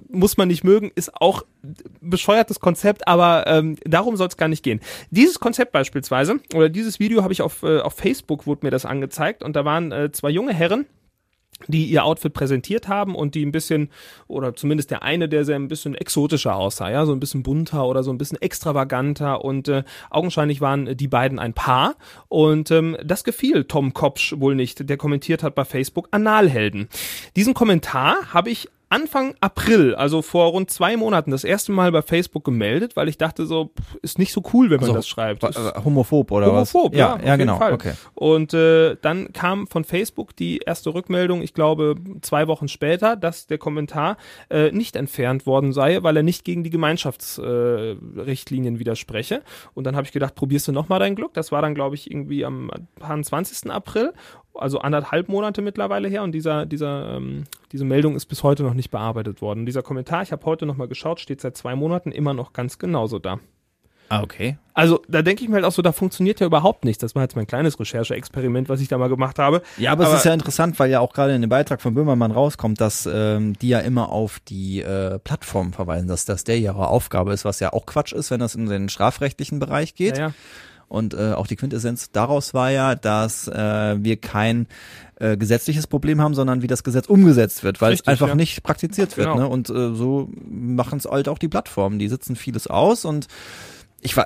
[0.08, 1.44] muss man nicht mögen, ist auch
[2.00, 4.80] bescheuertes Konzept, aber ähm, darum soll es gar nicht gehen.
[5.10, 8.84] Dieses Konzept beispielsweise, oder dieses Video habe ich auf, äh, auf Facebook, wurde mir das
[8.84, 10.86] angezeigt und da waren äh, zwei junge Herren,
[11.68, 13.90] die ihr Outfit präsentiert haben und die ein bisschen,
[14.28, 17.86] oder zumindest der eine, der sehr ein bisschen exotischer aussah, ja, so ein bisschen bunter
[17.86, 21.96] oder so ein bisschen extravaganter und äh, augenscheinlich waren die beiden ein Paar
[22.28, 26.88] und ähm, das gefiel Tom Kopsch wohl nicht, der kommentiert hat bei Facebook Analhelden.
[27.36, 32.02] Diesen Kommentar habe ich Anfang April, also vor rund zwei Monaten, das erste Mal bei
[32.02, 33.70] Facebook gemeldet, weil ich dachte so,
[34.02, 35.42] ist nicht so cool, wenn man Also, das schreibt.
[35.44, 36.98] Ist- Äh, Homophob oder Homophob, was?
[36.98, 37.56] ja, ja, auf ja jeden genau.
[37.58, 37.72] Fall.
[37.72, 37.92] Okay.
[38.14, 43.46] Und äh, dann kam von Facebook die erste Rückmeldung, ich glaube zwei Wochen später, dass
[43.46, 44.16] der Kommentar
[44.50, 49.42] äh, nicht entfernt worden sei, weil er nicht gegen die Gemeinschaftsrichtlinien äh, widerspreche.
[49.74, 51.32] Und dann habe ich gedacht, probierst du nochmal dein Glück.
[51.34, 52.70] Das war dann, glaube ich, irgendwie am
[53.00, 53.70] 20.
[53.70, 54.12] April,
[54.54, 56.22] also anderthalb Monate mittlerweile her.
[56.22, 59.66] Und dieser, dieser, ähm, diese Meldung ist bis heute noch nicht bearbeitet worden.
[59.66, 63.18] Dieser Kommentar, ich habe heute nochmal geschaut, steht seit zwei Monaten immer noch ganz genauso
[63.18, 63.38] da.
[64.08, 64.58] Ah, okay.
[64.74, 67.00] Also da denke ich mir halt auch so, da funktioniert ja überhaupt nichts.
[67.00, 69.62] Das war jetzt mein kleines Recherche-Experiment, was ich da mal gemacht habe.
[69.78, 71.94] Ja, aber, Aber- es ist ja interessant, weil ja auch gerade in dem Beitrag von
[71.94, 76.58] Böhmermann rauskommt, dass ähm, die ja immer auf die äh, Plattform verweisen, dass das der
[76.58, 80.18] ihre Aufgabe ist, was ja auch Quatsch ist, wenn das in den strafrechtlichen Bereich geht.
[80.18, 80.34] Ja, ja.
[80.92, 84.66] Und äh, auch die Quintessenz daraus war ja, dass äh, wir kein
[85.16, 88.34] äh, gesetzliches Problem haben, sondern wie das Gesetz umgesetzt wird, weil es Richtig, einfach ja.
[88.34, 89.28] nicht praktiziert wird.
[89.28, 89.40] Genau.
[89.40, 89.48] Ne?
[89.48, 91.98] Und äh, so machen es halt auch die Plattformen.
[91.98, 93.26] Die sitzen vieles aus und
[94.02, 94.24] ich, äh,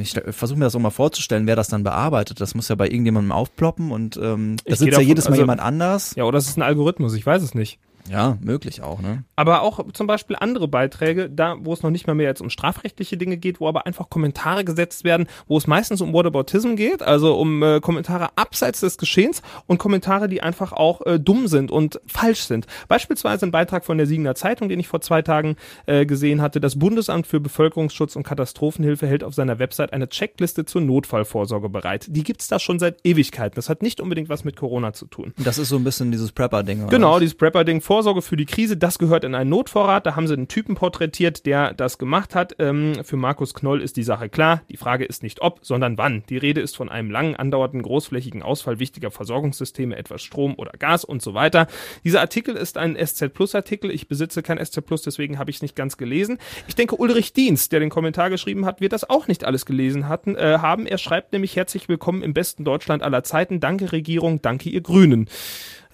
[0.00, 2.40] ich versuche mir das auch mal vorzustellen, wer das dann bearbeitet.
[2.40, 5.32] Das muss ja bei irgendjemandem aufploppen und ähm, das geh sitzt ja davon- jedes Mal
[5.32, 6.14] also- jemand anders.
[6.16, 7.78] ja, oder es ist ein Algorithmus, ich weiß es nicht.
[8.10, 9.24] Ja, möglich auch, ne?
[9.36, 12.50] Aber auch zum Beispiel andere Beiträge, da wo es noch nicht mal mehr jetzt um
[12.50, 17.02] strafrechtliche Dinge geht, wo aber einfach Kommentare gesetzt werden, wo es meistens um Whataboutism geht,
[17.02, 21.70] also um äh, Kommentare abseits des Geschehens und Kommentare, die einfach auch äh, dumm sind
[21.70, 22.66] und falsch sind.
[22.88, 26.60] Beispielsweise ein Beitrag von der Siegener Zeitung, den ich vor zwei Tagen äh, gesehen hatte.
[26.60, 32.06] Das Bundesamt für Bevölkerungsschutz und Katastrophenhilfe hält auf seiner Website eine Checkliste zur Notfallvorsorge bereit.
[32.08, 33.56] Die gibt's da schon seit Ewigkeiten.
[33.56, 35.32] Das hat nicht unbedingt was mit Corona zu tun.
[35.38, 36.82] Das ist so ein bisschen dieses Prepper-Ding.
[36.82, 40.04] oder Genau, dieses Prepper-Ding, Vorsorge für die Krise, das gehört in einen Notvorrat.
[40.04, 42.54] Da haben sie einen Typen porträtiert, der das gemacht hat.
[42.58, 44.60] Ähm, für Markus Knoll ist die Sache klar.
[44.68, 46.22] Die Frage ist nicht ob, sondern wann.
[46.28, 51.06] Die Rede ist von einem langen, andauernden, großflächigen Ausfall wichtiger Versorgungssysteme, etwas Strom oder Gas
[51.06, 51.68] und so weiter.
[52.04, 53.90] Dieser Artikel ist ein SZ Plus Artikel.
[53.90, 56.36] Ich besitze kein SZ Plus, deswegen habe ich es nicht ganz gelesen.
[56.68, 60.06] Ich denke, Ulrich Dienst, der den Kommentar geschrieben hat, wird das auch nicht alles gelesen
[60.06, 60.84] hatten, äh, haben.
[60.84, 63.58] Er schreibt nämlich herzlich willkommen im besten Deutschland aller Zeiten.
[63.58, 65.30] Danke Regierung, danke ihr Grünen.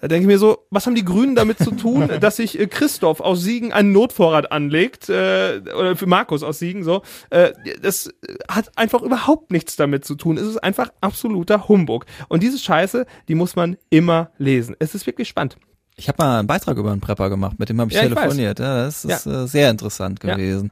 [0.03, 2.67] Da denke ich mir so, was haben die Grünen damit zu tun, dass sich äh,
[2.67, 7.03] Christoph aus Siegen einen Notvorrat anlegt, äh, oder für Markus aus Siegen so.
[7.29, 8.09] Äh, das
[8.51, 10.35] hat einfach überhaupt nichts damit zu tun.
[10.35, 12.05] Es ist einfach absoluter Humbug.
[12.27, 14.75] Und diese Scheiße, die muss man immer lesen.
[14.77, 15.55] Es ist wirklich spannend.
[15.95, 18.09] Ich habe mal einen Beitrag über einen Prepper gemacht, mit dem habe ich Ja, ich
[18.13, 18.57] telefoniert.
[18.59, 20.33] ja, das ist äh, sehr interessant Ja.
[20.35, 20.71] gewesen.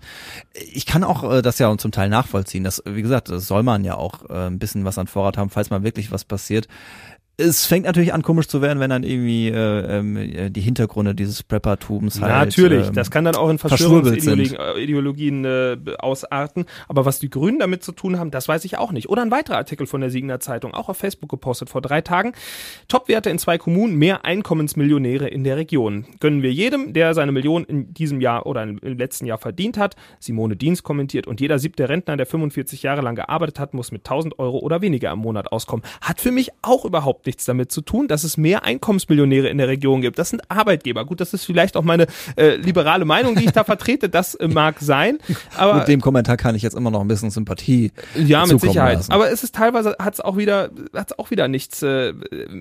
[0.73, 2.63] Ich kann auch äh, das ja zum Teil nachvollziehen.
[2.63, 5.51] Das, wie gesagt, das soll man ja auch äh, ein bisschen was an Vorrat haben,
[5.51, 6.67] falls mal wirklich was passiert.
[7.41, 11.43] Es fängt natürlich an komisch zu werden, wenn dann irgendwie äh, ähm, die Hintergründe dieses
[11.43, 12.31] Preppertums halt.
[12.31, 16.65] Natürlich, ähm, das kann dann auch in Verschwörungsideologien äh, Ideologien, äh, ausarten.
[16.87, 19.09] Aber was die Grünen damit zu tun haben, das weiß ich auch nicht.
[19.09, 22.33] Oder ein weiterer Artikel von der Siegener Zeitung, auch auf Facebook gepostet vor drei Tagen.
[22.87, 26.05] Topwerte in zwei Kommunen, mehr Einkommensmillionäre in der Region.
[26.19, 29.95] Gönnen wir jedem, der seine Million in diesem Jahr oder im letzten Jahr verdient hat.
[30.19, 34.01] Simone Dienst kommentiert und jeder siebte Rentner, der 45 Jahre lang gearbeitet hat, muss mit
[34.01, 35.85] 1000 Euro oder weniger im Monat auskommen.
[36.01, 39.57] Hat für mich auch überhaupt nichts nichts damit zu tun, dass es mehr Einkommensmillionäre in
[39.57, 40.19] der Region gibt.
[40.19, 41.05] Das sind Arbeitgeber.
[41.05, 44.09] Gut, das ist vielleicht auch meine äh, liberale Meinung, die ich da vertrete.
[44.09, 45.19] Das äh, mag sein.
[45.55, 48.97] Aber Mit dem Kommentar kann ich jetzt immer noch ein bisschen Sympathie ja, mit Sicherheit.
[48.97, 49.13] lassen.
[49.13, 52.13] Aber es ist teilweise hat's auch wieder hat's auch wieder nichts äh,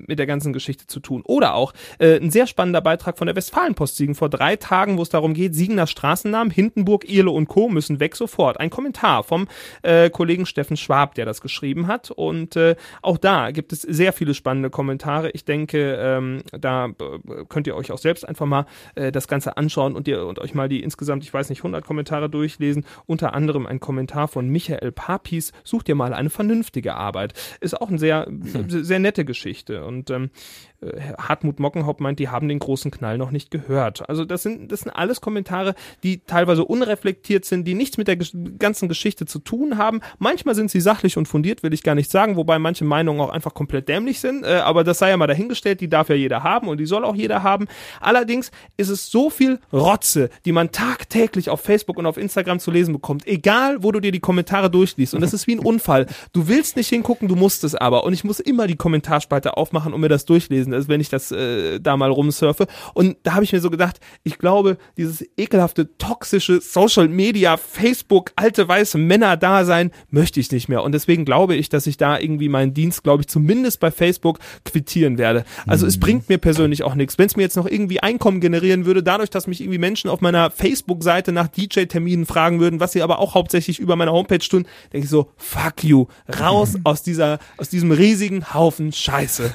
[0.07, 1.21] mit der ganzen Geschichte zu tun.
[1.25, 5.01] Oder auch äh, ein sehr spannender Beitrag von der Westfalenpost Siegen vor drei Tagen, wo
[5.01, 7.67] es darum geht, Siegener Straßennamen, Hindenburg, Irle und Co.
[7.67, 8.57] müssen weg sofort.
[8.57, 9.49] Ein Kommentar vom
[9.81, 12.09] äh, Kollegen Steffen Schwab, der das geschrieben hat.
[12.09, 15.31] Und äh, auch da gibt es sehr viele spannende Kommentare.
[15.31, 19.57] Ich denke, ähm, da äh, könnt ihr euch auch selbst einfach mal äh, das Ganze
[19.57, 22.85] anschauen und ihr und euch mal die insgesamt, ich weiß nicht, 100 Kommentare durchlesen.
[23.05, 25.51] Unter anderem ein Kommentar von Michael Papis.
[25.63, 27.33] Sucht ihr mal eine vernünftige Arbeit.
[27.61, 28.27] Ist auch eine sehr,
[28.67, 29.85] sehr nette Geschichte.
[29.85, 30.70] Und ähm, äh,
[31.17, 34.07] Hartmut Mockenhaupt meint, die haben den großen Knall noch nicht gehört.
[34.09, 38.17] Also das sind, das sind alles Kommentare, die teilweise unreflektiert sind, die nichts mit der
[38.17, 40.01] ganzen Geschichte zu tun haben.
[40.17, 43.29] Manchmal sind sie sachlich und fundiert, will ich gar nicht sagen, wobei manche Meinungen auch
[43.29, 44.43] einfach komplett dämlich sind.
[44.43, 47.05] Äh, aber das sei ja mal dahingestellt, die darf ja jeder haben und die soll
[47.05, 47.67] auch jeder haben.
[47.99, 52.71] Allerdings ist es so viel Rotze, die man tagtäglich auf Facebook und auf Instagram zu
[52.71, 55.13] lesen bekommt, egal wo du dir die Kommentare durchliest.
[55.13, 56.07] Und das ist wie ein Unfall.
[56.33, 58.03] Du willst nicht hingucken, du musst es aber.
[58.03, 61.31] Und ich muss immer die Kommentarspalte aufmachen und mir das durchlesen, also wenn ich das
[61.31, 62.67] äh, da mal rumsurfe.
[62.93, 68.31] Und da habe ich mir so gedacht, ich glaube, dieses ekelhafte, toxische Social Media, Facebook,
[68.35, 70.83] alte weiße Männer-Dasein möchte ich nicht mehr.
[70.83, 74.39] Und deswegen glaube ich, dass ich da irgendwie meinen Dienst, glaube ich, zumindest bei Facebook
[74.65, 75.43] quittieren werde.
[75.67, 77.17] Also es bringt mir persönlich auch nichts.
[77.17, 80.21] Wenn es mir jetzt noch irgendwie Einkommen generieren würde, dadurch, dass mich irgendwie Menschen auf
[80.21, 84.65] meiner Facebook-Seite nach DJ-Terminen fragen würden, was sie aber auch hauptsächlich über meine Homepage tun,
[84.91, 86.07] denke ich so, fuck you,
[86.39, 89.53] raus aus dieser, aus diesem riesigen Haufen Scheiße.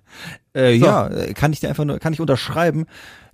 [0.58, 0.86] Äh, So.
[0.86, 2.86] Ja, äh, kann ich dir einfach nur, kann ich unterschreiben.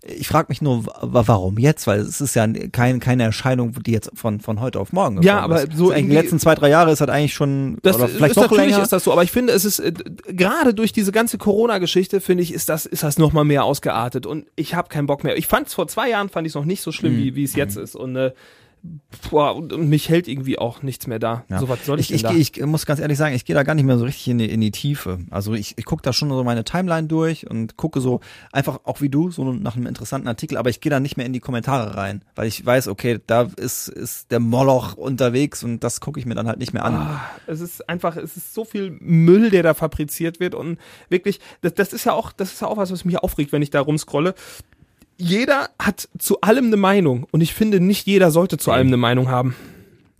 [0.06, 1.86] Ich frage mich nur, wa- warum jetzt?
[1.86, 5.40] Weil es ist ja kein, keine Erscheinung, die jetzt von, von heute auf morgen Ja,
[5.40, 5.76] aber ist.
[5.78, 8.36] so in den letzten zwei, drei Jahre ist das eigentlich schon, Das oder vielleicht ist
[8.36, 8.82] noch natürlich länger.
[8.82, 9.92] ist das so, aber ich finde, es ist äh,
[10.26, 14.26] gerade durch diese ganze Corona-Geschichte finde ich, ist das ist das noch mal mehr ausgeartet
[14.26, 15.38] und ich habe keinen Bock mehr.
[15.38, 17.18] Ich fand es vor zwei Jahren fand ich es noch nicht so schlimm Mhm.
[17.18, 18.32] wie wie es jetzt ist und äh,
[19.30, 21.44] boah, und, und mich hält irgendwie auch nichts mehr da.
[21.48, 21.58] Ja.
[21.58, 23.74] So was soll ich, ich, ich, ich muss ganz ehrlich sagen, ich gehe da gar
[23.74, 25.20] nicht mehr so richtig in die, in die Tiefe.
[25.30, 28.20] Also ich, ich gucke da schon so meine Timeline durch und gucke so
[28.52, 31.24] einfach auch wie du, so nach einem interessanten Artikel, aber ich gehe da nicht mehr
[31.24, 35.82] in die Kommentare rein, weil ich weiß, okay, da ist, ist der Moloch unterwegs und
[35.82, 36.94] das gucke ich mir dann halt nicht mehr an.
[36.94, 41.40] Ah, es ist einfach, es ist so viel Müll, der da fabriziert wird und wirklich,
[41.62, 43.70] das, das ist ja auch, das ist ja auch was, was mich aufregt, wenn ich
[43.70, 44.34] da rumscrolle.
[45.16, 48.96] Jeder hat zu allem eine Meinung und ich finde, nicht jeder sollte zu allem eine
[48.96, 49.54] Meinung haben.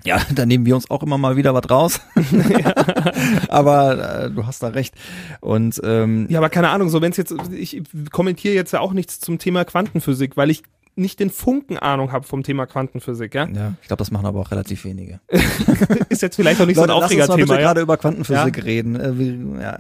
[0.04, 2.00] Ja, da nehmen wir uns auch immer mal wieder was raus.
[3.48, 4.94] aber äh, du hast da recht.
[5.40, 8.92] Und ähm, Ja, aber keine Ahnung, so wenn es jetzt, ich kommentiere jetzt ja auch
[8.92, 10.62] nichts zum Thema Quantenphysik, weil ich
[10.96, 13.48] nicht den Funken Ahnung habe vom Thema Quantenphysik, ja.
[13.48, 15.18] ja, ich glaube, das machen aber auch relativ wenige.
[16.08, 17.60] Ist jetzt vielleicht auch nicht Leute, so ein lass uns mal bitte Aufregerthema, ja.
[17.60, 18.62] gerade über Quantenphysik Ja.
[18.62, 18.94] reden.
[19.00, 19.76] Äh, wie, ja.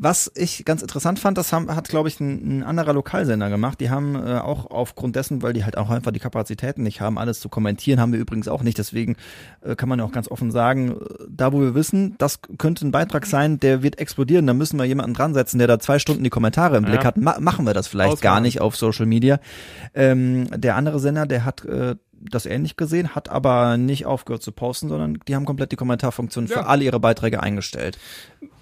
[0.00, 3.80] Was ich ganz interessant fand, das haben, hat, glaube ich, ein, ein anderer Lokalsender gemacht.
[3.80, 7.18] Die haben äh, auch aufgrund dessen, weil die halt auch einfach die Kapazitäten nicht haben,
[7.18, 8.78] alles zu kommentieren, haben wir übrigens auch nicht.
[8.78, 9.16] Deswegen
[9.60, 10.94] äh, kann man ja auch ganz offen sagen, äh,
[11.28, 14.46] da wo wir wissen, das könnte ein Beitrag sein, der wird explodieren.
[14.46, 17.04] Da müssen wir jemanden dran setzen, der da zwei Stunden die Kommentare im Blick Ja.
[17.04, 17.16] hat.
[17.16, 18.42] Ma machen wir das vielleicht gar Ausmachen.
[18.44, 19.40] nicht auf Social Media.
[19.94, 24.50] Ähm, der andere Sender, der hat äh, das ähnlich gesehen, hat aber nicht aufgehört zu
[24.50, 26.54] posten, sondern die haben komplett die Kommentarfunktion Ja.
[26.58, 27.96] für alle ihre Beiträge eingestellt.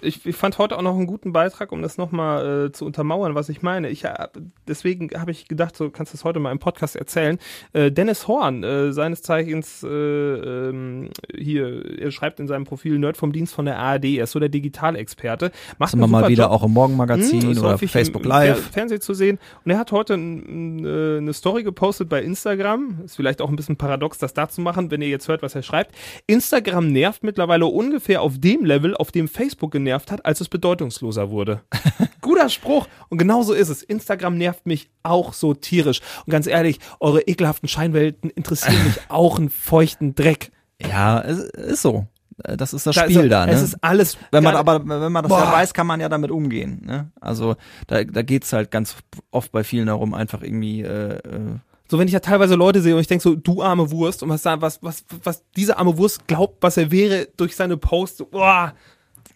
[0.01, 3.35] Ich, ich fand heute auch noch einen guten Beitrag, um das nochmal äh, zu untermauern,
[3.35, 3.89] was ich meine.
[3.89, 4.27] Ich, äh,
[4.67, 7.39] deswegen habe ich gedacht, so kannst du das heute mal im Podcast erzählen.
[7.73, 13.17] Äh, Dennis Horn, äh, seines Zeichens äh, ähm, hier, er schreibt in seinem Profil Nerd
[13.17, 15.51] vom Dienst von der ARD, er ist so der Digitalexperte.
[15.77, 16.51] Macht einen mal wieder Job.
[16.53, 18.61] auch im Morgenmagazin Hm, oder Facebook im Live.
[18.61, 19.39] Fer Fernsehen zu sehen.
[19.65, 22.99] Und er hat heute äh, eine Story gepostet bei Instagram.
[23.05, 25.55] Ist vielleicht auch ein bisschen paradox, das da zu machen, wenn ihr jetzt hört, was
[25.55, 25.95] er schreibt.
[26.27, 31.29] Instagram nervt mittlerweile ungefähr auf dem Level, auf dem Facebook genervt hat, als es bedeutungsloser
[31.29, 31.61] wurde.
[32.21, 32.87] Guter Spruch.
[33.09, 33.83] Und genau so ist es.
[33.83, 36.01] Instagram nervt mich auch so tierisch.
[36.25, 40.51] Und ganz ehrlich, eure ekelhaften Scheinwelten interessieren mich auch einen feuchten Dreck.
[40.81, 42.05] Ja, es ist so.
[42.43, 43.51] Äh, Das ist das Da ist- Spiel da, ne?
[43.53, 44.17] Es ist alles.
[44.31, 45.39] wenn man aber, wenn man das Boah.
[45.43, 46.81] ja weiß, kann man ja damit umgehen.
[46.85, 47.11] Ne?
[47.21, 47.55] Also
[47.87, 48.95] da, da geht's halt ganz
[49.31, 51.55] oft bei vielen darum, einfach irgendwie äh, äh,
[51.89, 54.29] So, wenn ich ja teilweise Leute sehe und ich denke so, du arme Wurst, und
[54.29, 58.25] was, da- was, was, was diese arme Wurst glaubt, was er wäre durch seine Posts,
[58.29, 58.73] boah,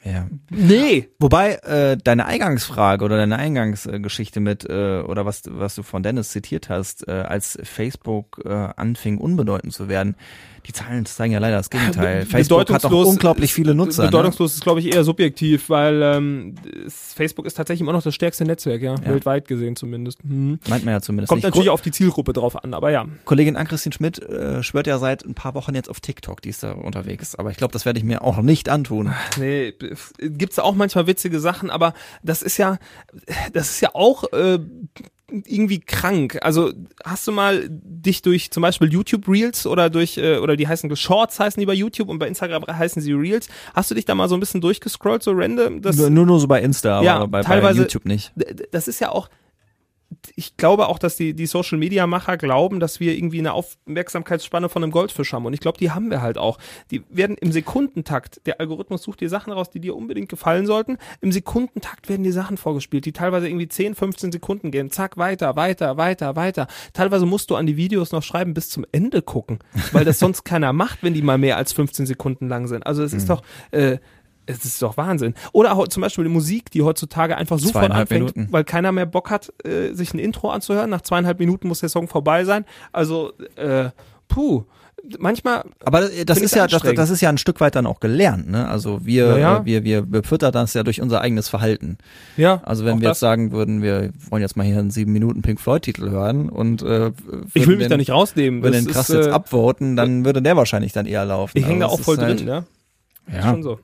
[0.04, 0.28] ja.
[0.50, 1.10] nee.
[1.20, 6.30] Wobei äh, deine Eingangsfrage oder deine Eingangsgeschichte mit äh, oder was was du von Dennis
[6.30, 10.16] zitiert hast, äh, als Facebook äh, anfing unbedeutend zu werden,
[10.68, 12.26] die Zahlen zeigen ja leider das Gegenteil.
[12.26, 14.04] Facebook hat bedeutungslos- unglaublich viele Nutzer.
[14.04, 14.08] Ne?
[14.10, 16.56] Bedeutungslos ist, glaube ich, eher subjektiv, weil ähm,
[16.88, 19.06] Facebook ist tatsächlich immer noch das stärkste Netzwerk, ja, Ja.
[19.06, 20.20] weltweit gesehen zumindest.
[20.24, 20.60] Hm.
[20.70, 21.50] Meint man ja zumindest Kommt nicht.
[21.52, 23.06] natürlich auf die Zielgruppe drauf an, aber ja.
[23.26, 26.64] Kollegin Ann-Christine Schmidt äh, schwört ja seit ein paar Wochen jetzt auf TikTok, die ist
[26.64, 27.36] da unterwegs.
[27.36, 29.12] Aber ich glaube, das werde ich mir auch nicht antun.
[29.38, 29.74] Nee,
[30.20, 31.94] gibt's auch manchmal witzige Sachen, aber
[32.24, 32.78] das ist ja,
[33.54, 34.60] das ist ja auch äh,
[35.32, 36.38] irgendwie krank.
[36.42, 36.72] Also
[37.04, 40.94] hast du mal dich durch zum Beispiel YouTube Reels oder durch äh, oder die heißen
[40.96, 43.48] Shorts heißen die bei YouTube und bei Instagram heißen sie Reels.
[43.74, 45.82] Hast du dich da mal so ein bisschen durchgescrollt so random?
[45.82, 48.32] Das, nur, nur so bei Insta, aber ja, bei, teilweise, bei YouTube nicht.
[48.72, 49.30] Das ist ja auch
[50.36, 54.70] ich glaube auch, dass die, die Social Media Macher glauben, dass wir irgendwie eine Aufmerksamkeitsspanne
[54.70, 55.46] von einem Goldfisch haben.
[55.46, 56.58] Und ich glaube, die haben wir halt auch.
[56.92, 60.98] Die werden im Sekundentakt, der Algorithmus sucht dir Sachen raus, die dir unbedingt gefallen sollten.
[61.22, 64.92] Im Sekundentakt werden die Sachen vorgespielt, die teilweise irgendwie 10, 15 Sekunden gehen.
[64.92, 66.68] Zack, weiter, weiter, weiter, weiter.
[66.94, 69.60] Teilweise musst du an die Videos noch schreiben, bis zum Ende gucken,
[69.92, 72.86] weil das sonst keiner macht, wenn die mal mehr als 15 Sekunden lang sind.
[72.86, 73.28] Also es ist mhm.
[73.28, 73.98] doch, äh,
[74.52, 75.34] es ist doch Wahnsinn.
[75.52, 78.48] Oder auch zum Beispiel die Musik, die heutzutage einfach sofort anfängt, Minuten.
[78.52, 80.90] weil keiner mehr Bock hat, äh, sich ein Intro anzuhören.
[80.90, 82.66] Nach zweieinhalb Minuten muss der Song vorbei sein.
[82.92, 83.90] Also, äh,
[84.28, 84.66] puh
[85.20, 85.64] manchmal.
[85.84, 88.68] Aber das ist ja, das, das, ist ja ein Stück weit dann auch gelernt, ne?
[88.68, 89.66] Also wir, ja, ja.
[89.66, 91.98] wir, wir befüttern das ja durch unser eigenes Verhalten.
[92.38, 92.62] Ja.
[92.64, 95.60] Also wenn wir jetzt sagen würden, wir wollen jetzt mal hier einen sieben Minuten Pink
[95.60, 97.12] Floyd Titel hören und äh,
[97.54, 98.64] ich will mich den, da nicht rausnehmen.
[98.64, 101.58] Wenn den krass ist, jetzt äh, upvoten, dann würde der wahrscheinlich dann eher laufen.
[101.58, 102.66] Ich hänge da auch voll drin, halt, ne?
[103.32, 103.40] Ja.
[103.40, 103.80] Ist schon so.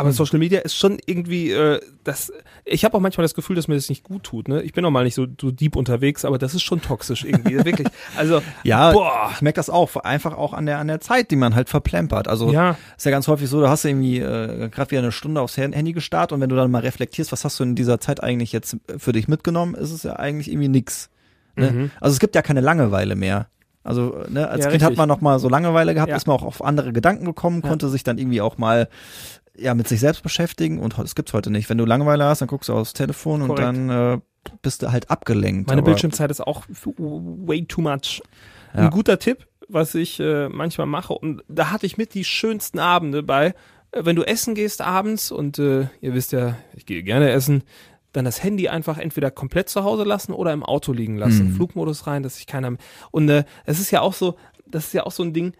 [0.00, 2.32] Aber Social Media ist schon irgendwie, äh, das.
[2.64, 4.48] Ich habe auch manchmal das Gefühl, dass mir das nicht gut tut.
[4.48, 4.62] Ne?
[4.62, 7.54] Ich bin noch mal nicht so, so deep unterwegs, aber das ist schon toxisch irgendwie,
[7.64, 7.88] wirklich.
[8.16, 9.30] Also ja, boah.
[9.34, 12.28] ich merke das auch, einfach auch an der an der Zeit, die man halt verplempert.
[12.28, 12.76] Also ja.
[12.96, 15.56] ist ja ganz häufig so, da hast du irgendwie äh, gerade wieder eine Stunde aufs
[15.56, 18.52] Handy gestartet und wenn du dann mal reflektierst, was hast du in dieser Zeit eigentlich
[18.52, 21.10] jetzt für dich mitgenommen, ist es ja eigentlich irgendwie nix.
[21.56, 21.70] Ne?
[21.70, 21.90] Mhm.
[22.00, 23.48] Also es gibt ja keine Langeweile mehr.
[23.82, 24.82] Also ne, als ja, Kind richtig.
[24.82, 26.16] hat man noch mal so Langeweile gehabt, ja.
[26.16, 28.88] ist man auch auf andere Gedanken gekommen, konnte sich dann irgendwie auch mal
[29.60, 31.68] ja mit sich selbst beschäftigen und das gibt's heute nicht.
[31.68, 33.68] Wenn du Langeweile hast, dann guckst du aufs Telefon Korrekt.
[33.68, 34.20] und dann äh,
[34.62, 35.68] bist du halt abgelenkt.
[35.68, 38.22] Meine Bildschirmzeit ist auch way too much.
[38.74, 38.80] Ja.
[38.80, 42.78] Ein guter Tipp, was ich äh, manchmal mache und da hatte ich mit die schönsten
[42.78, 43.54] Abende bei,
[43.92, 47.62] äh, wenn du essen gehst abends und äh, ihr wisst ja, ich gehe gerne essen,
[48.12, 51.54] dann das Handy einfach entweder komplett zu Hause lassen oder im Auto liegen lassen, mhm.
[51.54, 52.76] Flugmodus rein, dass sich keiner
[53.10, 55.52] und äh, es ist ja auch so, das ist ja auch so ein Ding,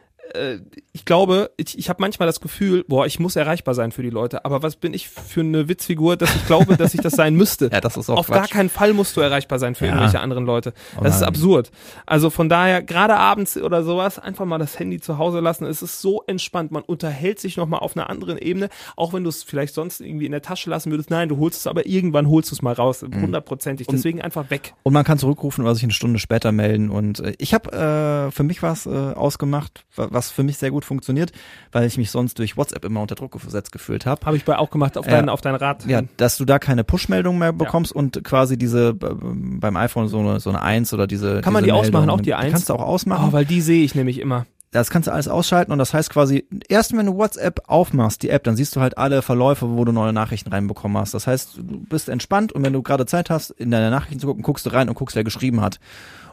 [0.93, 4.11] ich glaube, ich, ich habe manchmal das Gefühl, boah, ich muss erreichbar sein für die
[4.11, 4.45] Leute.
[4.45, 7.69] Aber was bin ich für eine Witzfigur, dass ich glaube, dass ich das sein müsste?
[7.73, 8.37] ja, das ist auch Auf Quatsch.
[8.37, 9.93] gar keinen Fall musst du erreichbar sein für ja.
[9.93, 10.73] irgendwelche anderen Leute.
[10.99, 11.71] Oh das ist absurd.
[12.07, 15.65] Also von daher, gerade abends oder sowas, einfach mal das Handy zu Hause lassen.
[15.65, 16.71] Es ist so entspannt.
[16.71, 20.27] Man unterhält sich nochmal auf einer anderen Ebene, auch wenn du es vielleicht sonst irgendwie
[20.27, 21.11] in der Tasche lassen würdest.
[21.11, 23.03] Nein, du holst es, aber irgendwann holst du es mal raus.
[23.03, 23.23] Mhm.
[23.23, 23.89] Hundertprozentig.
[23.89, 23.93] Mhm.
[23.93, 24.75] Deswegen einfach weg.
[24.83, 26.91] Und man kann zurückrufen oder sich eine Stunde später melden.
[26.91, 30.85] Und äh, ich habe äh, für mich was äh, ausgemacht, was für mich sehr gut
[30.85, 31.31] funktioniert
[31.73, 34.25] weil ich mich sonst durch WhatsApp immer unter Druck gesetzt gefühlt habe.
[34.27, 35.87] Habe ich bei auch gemacht auf deinen auf deinen Rat.
[35.87, 37.99] Ja, dass du da keine Push-Meldung mehr bekommst ja.
[37.99, 41.71] und quasi diese beim iPhone so eine so eine Eins oder diese Kann man die
[41.71, 42.47] Meldung, ausmachen, auch die Eins?
[42.47, 43.29] Die kannst du auch ausmachen.
[43.29, 44.47] Oh, weil die sehe ich nämlich immer.
[44.73, 48.31] Das kannst du alles ausschalten und das heißt quasi, erst wenn du WhatsApp aufmachst, die
[48.31, 51.13] App, dann siehst du halt alle Verläufe, wo du neue Nachrichten reinbekommen hast.
[51.13, 54.29] Das heißt, du bist entspannt und wenn du gerade Zeit hast, in deine Nachrichten zu
[54.29, 55.81] gucken, guckst du rein und guckst, wer geschrieben hat.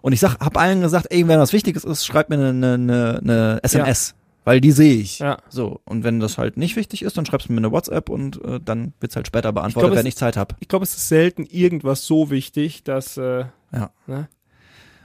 [0.02, 3.20] Und ich sag, hab allen gesagt, ey, wenn was Wichtiges ist, schreib mir eine, eine,
[3.24, 4.10] eine SMS.
[4.10, 5.20] Ja weil die sehe ich.
[5.20, 5.40] Ja.
[5.50, 8.42] So, und wenn das halt nicht wichtig ist, dann schreibst du mir eine WhatsApp und
[8.46, 10.56] äh, dann wird's halt später beantwortet, glaub, wenn ich Zeit habe.
[10.62, 13.90] Ich glaube, es ist selten irgendwas so wichtig, dass äh, ja.
[14.06, 14.30] Ne?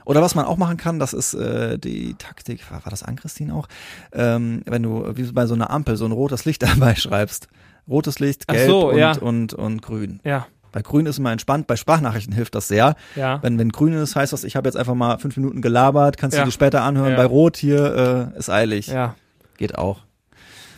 [0.05, 3.15] Oder was man auch machen kann, das ist äh, die Taktik, war, war das an
[3.15, 3.67] Christine auch,
[4.11, 7.47] ähm, wenn du wie bei so einer Ampel so ein rotes Licht dabei schreibst.
[7.87, 9.11] Rotes Licht, gelb so, und, ja.
[9.11, 10.19] und, und, und grün.
[10.23, 10.47] Ja.
[10.73, 12.95] Bei Grün ist immer entspannt, bei Sprachnachrichten hilft das sehr.
[13.15, 13.43] Ja.
[13.43, 16.35] Wenn, wenn Grün ist, heißt das, ich habe jetzt einfach mal fünf Minuten gelabert, kannst
[16.35, 16.43] ja.
[16.43, 17.11] du dir später anhören.
[17.11, 17.17] Ja.
[17.17, 18.87] Bei Rot hier äh, ist eilig.
[18.87, 19.15] Ja.
[19.57, 19.99] Geht auch.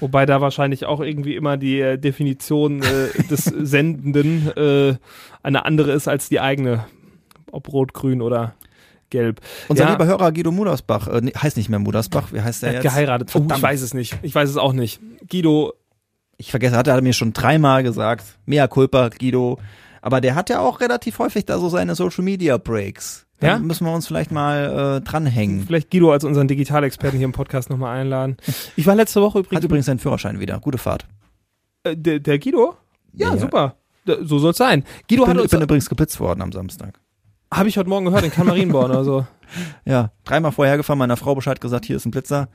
[0.01, 4.97] Wobei da wahrscheinlich auch irgendwie immer die äh, Definition äh, des Sendenden äh,
[5.43, 6.85] eine andere ist als die eigene.
[7.51, 8.53] Ob rot, grün oder
[9.09, 9.41] gelb.
[9.67, 9.91] Unser ja.
[9.91, 12.83] lieber Hörer Guido Mudersbach, äh, heißt nicht mehr Mudersbach, wie heißt der er jetzt?
[12.83, 13.31] geheiratet.
[13.35, 14.17] Oh, ich weiß es nicht.
[14.21, 14.99] Ich weiß es auch nicht.
[15.29, 15.73] Guido.
[16.37, 18.25] Ich vergesse, hat er mir schon dreimal gesagt.
[18.45, 19.59] Mea culpa, Guido.
[20.01, 23.25] Aber der hat ja auch relativ häufig da so seine Social Media Breaks.
[23.39, 23.59] Dann ja?
[23.59, 25.65] müssen wir uns vielleicht mal äh, dranhängen.
[25.65, 28.37] Vielleicht Guido als unseren Digitalexperten hier im Podcast nochmal einladen.
[28.75, 29.57] Ich war letzte Woche übrigens.
[29.57, 30.59] Hat übrigens seinen Führerschein wieder.
[30.59, 31.05] Gute Fahrt.
[31.83, 32.75] Äh, der, der Guido?
[33.13, 33.37] Ja, ja.
[33.37, 33.75] super.
[34.05, 34.83] so soll's sein.
[35.09, 36.99] Guido ich bin, hat uns ich bin übrigens geblitzt worden am Samstag.
[37.55, 39.25] Habe ich heute Morgen gehört in Kalmarienborn oder so.
[39.85, 42.49] Ja, dreimal vorher gefahren, meiner Frau Bescheid gesagt, hier ist ein Blitzer.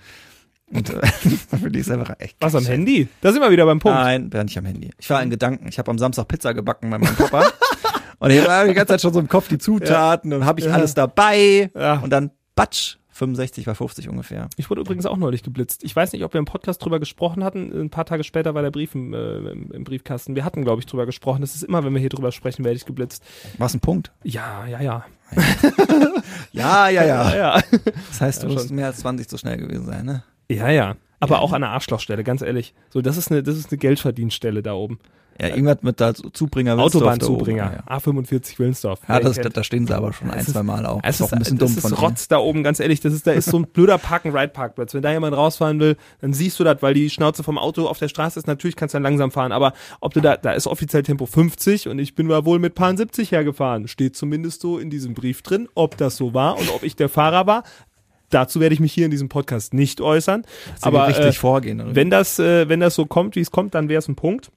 [0.66, 1.06] Und äh,
[1.62, 2.36] für die ist einfach echt.
[2.40, 3.08] Was am Handy?
[3.20, 3.96] Da sind wir wieder beim Punkt.
[3.96, 4.90] Nein, wäre nicht am Handy.
[4.98, 5.68] Ich war in Gedanken.
[5.68, 7.46] Ich habe am Samstag Pizza gebacken bei meinem Papa.
[8.18, 10.36] Und ich habe die ganze Zeit schon so im Kopf die Zutaten ja.
[10.36, 10.72] und habe ich ja.
[10.72, 11.70] alles dabei.
[11.74, 12.00] Ja.
[12.00, 14.48] Und dann batsch, 65 bei 50 ungefähr.
[14.56, 15.84] Ich wurde übrigens auch neulich geblitzt.
[15.84, 17.70] Ich weiß nicht, ob wir im Podcast drüber gesprochen hatten.
[17.78, 20.34] Ein paar Tage später war der Brief im, äh, im, Briefkasten.
[20.34, 21.42] Wir hatten, glaube ich, drüber gesprochen.
[21.42, 23.22] Das ist immer, wenn wir hier drüber sprechen, werde ich geblitzt.
[23.58, 24.10] War es ein Punkt?
[24.24, 25.04] Ja, ja, ja.
[26.52, 27.04] ja, ja, ja.
[27.04, 27.62] ja, ja.
[28.08, 30.24] Das heißt, du ja, musst mehr als 20 zu schnell gewesen sein, ne?
[30.48, 30.96] Ja, ja.
[31.20, 32.74] Aber auch an der Arschlochstelle, ganz ehrlich.
[32.90, 34.98] So, das ist eine, das ist eine Geldverdienstelle da oben.
[35.40, 39.00] Ja, irgendwas mit da Zubringer Wilsdorf da Autobahnzubringer, oben, A45 Willensdorf.
[39.08, 41.00] Ja, ja das, da stehen sie aber schon ein, ist- zwei Mal auch.
[41.02, 42.10] Es ist auch ein bisschen dumm das von ist denen.
[42.10, 43.00] Rotz da oben, ganz ehrlich.
[43.00, 44.92] Das ist, da ist so ein blöder Park-and-Ride-Parkplatz.
[44.92, 47.98] Wenn da jemand rausfahren will, dann siehst du das, weil die Schnauze vom Auto auf
[47.98, 48.48] der Straße ist.
[48.48, 51.88] Natürlich kannst du dann langsam fahren, aber ob du da, da ist offiziell Tempo 50
[51.88, 53.88] und ich bin da wohl mit Paar 70 hergefahren.
[53.88, 57.08] Steht zumindest so in diesem Brief drin, ob das so war und ob ich der
[57.08, 57.62] Fahrer war.
[58.30, 60.44] Dazu werde ich mich hier in diesem Podcast nicht äußern.
[60.80, 61.80] Aber richtig äh, vorgehen.
[61.80, 61.94] Oder?
[61.94, 64.50] wenn das, äh, wenn das so kommt, wie es kommt, dann wäre es ein Punkt.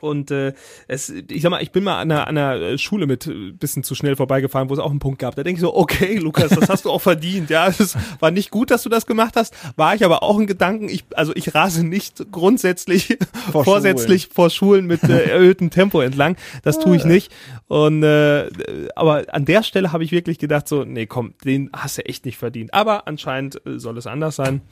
[0.00, 0.52] Und äh,
[0.88, 3.82] es, ich sag mal, ich bin mal an einer, an einer Schule mit äh, bisschen
[3.82, 5.34] zu schnell vorbeigefahren, wo es auch einen Punkt gab.
[5.36, 7.50] Da denke ich so, okay, Lukas, das hast du auch verdient.
[7.50, 9.54] Ja, es war nicht gut, dass du das gemacht hast.
[9.76, 10.88] War ich aber auch in Gedanken.
[10.88, 13.18] Ich, also ich rase nicht grundsätzlich
[13.52, 16.36] Vor vorsätzlich vor Schulen mit äh, erhöhtem Tempo entlang.
[16.62, 17.32] Das tue ich nicht.
[17.68, 18.48] Und äh,
[18.94, 22.24] aber an der Stelle habe ich wirklich gedacht so, nee, komm, den hast du echt
[22.24, 22.74] nicht verdient.
[22.74, 24.62] Aber anscheinend äh, soll es anders sein.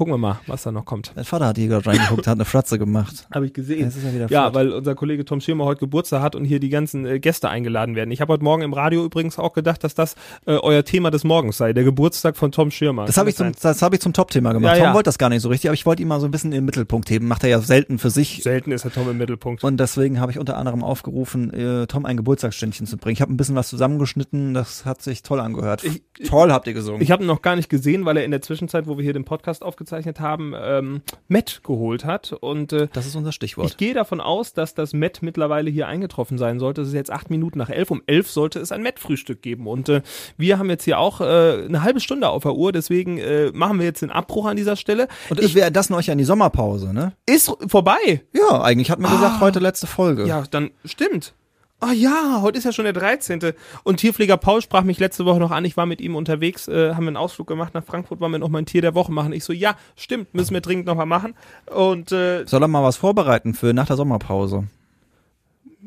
[0.00, 1.12] Gucken wir mal, was da noch kommt.
[1.14, 3.26] Mein Vater hat hier gerade reingeguckt, hat eine Fratze gemacht.
[3.34, 3.92] Habe ich gesehen.
[4.02, 7.04] Ja wieder Ja, weil unser Kollege Tom Schirmer heute Geburtstag hat und hier die ganzen
[7.04, 8.10] äh, Gäste eingeladen werden.
[8.10, 10.14] Ich habe heute Morgen im Radio übrigens auch gedacht, dass das
[10.46, 13.04] äh, euer Thema des Morgens sei, der Geburtstag von Tom Schirmer.
[13.04, 14.72] Das habe ich zum, das habe ich zum Top-Thema gemacht.
[14.72, 14.94] Ja, Tom ja.
[14.94, 16.60] wollte das gar nicht so richtig, aber ich wollte ihn mal so ein bisschen in
[16.60, 17.28] den Mittelpunkt heben.
[17.28, 18.42] Macht er ja selten für sich.
[18.42, 19.62] Selten ist der Tom im Mittelpunkt.
[19.64, 23.12] Und deswegen habe ich unter anderem aufgerufen, äh, Tom ein Geburtstagsständchen zu bringen.
[23.12, 25.84] Ich habe ein bisschen was zusammengeschnitten, das hat sich toll angehört.
[25.84, 27.02] Ich- toll habt ihr gesungen.
[27.02, 29.12] Ich habe ihn noch gar nicht gesehen, weil er in der Zwischenzeit, wo wir hier
[29.12, 32.32] den Podcast aufgezeichnet haben, ähm, Matt geholt hat.
[32.32, 33.68] Und äh, das ist unser Stichwort.
[33.68, 36.82] ich gehe davon aus, dass das Matt mittlerweile hier eingetroffen sein sollte.
[36.82, 37.90] Es ist jetzt acht Minuten nach elf.
[37.90, 39.66] Um elf sollte es ein Matt-Frühstück geben.
[39.66, 40.02] Und äh,
[40.36, 42.72] wir haben jetzt hier auch äh, eine halbe Stunde auf der Uhr.
[42.72, 45.08] Deswegen äh, machen wir jetzt den Abbruch an dieser Stelle.
[45.28, 47.12] Und ich wäre das noch an die Sommerpause, ne?
[47.26, 48.22] Ist vorbei.
[48.32, 50.26] Ja, eigentlich hat mir gesagt, heute letzte Folge.
[50.26, 51.34] Ja, dann stimmt.
[51.82, 53.40] Ah ja, heute ist ja schon der 13.
[53.84, 55.64] Und Tierpfleger Paul sprach mich letzte Woche noch an.
[55.64, 58.38] Ich war mit ihm unterwegs, äh, haben wir einen Ausflug gemacht nach Frankfurt, wollen wir
[58.38, 59.32] noch mal ein Tier der Woche machen.
[59.32, 61.34] Ich so, ja, stimmt, müssen wir dringend noch mal machen.
[61.74, 64.64] Und äh, Soll er mal was vorbereiten für nach der Sommerpause?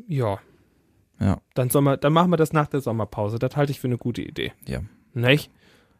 [0.08, 0.38] ja,
[1.20, 3.38] Ja, dann, soll man, dann machen wir das nach der Sommerpause.
[3.38, 4.52] Das halte ich für eine gute Idee.
[4.66, 4.80] ja.
[5.16, 5.48] Nicht?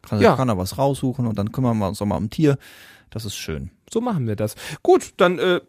[0.01, 0.35] Kann, Ja.
[0.35, 2.57] kann er was raussuchen und dann kümmern wir uns noch mal um Tier.
[3.11, 3.71] Das ist schön.
[3.91, 4.55] So machen wir das.
[4.81, 5.61] Gut, dann äh,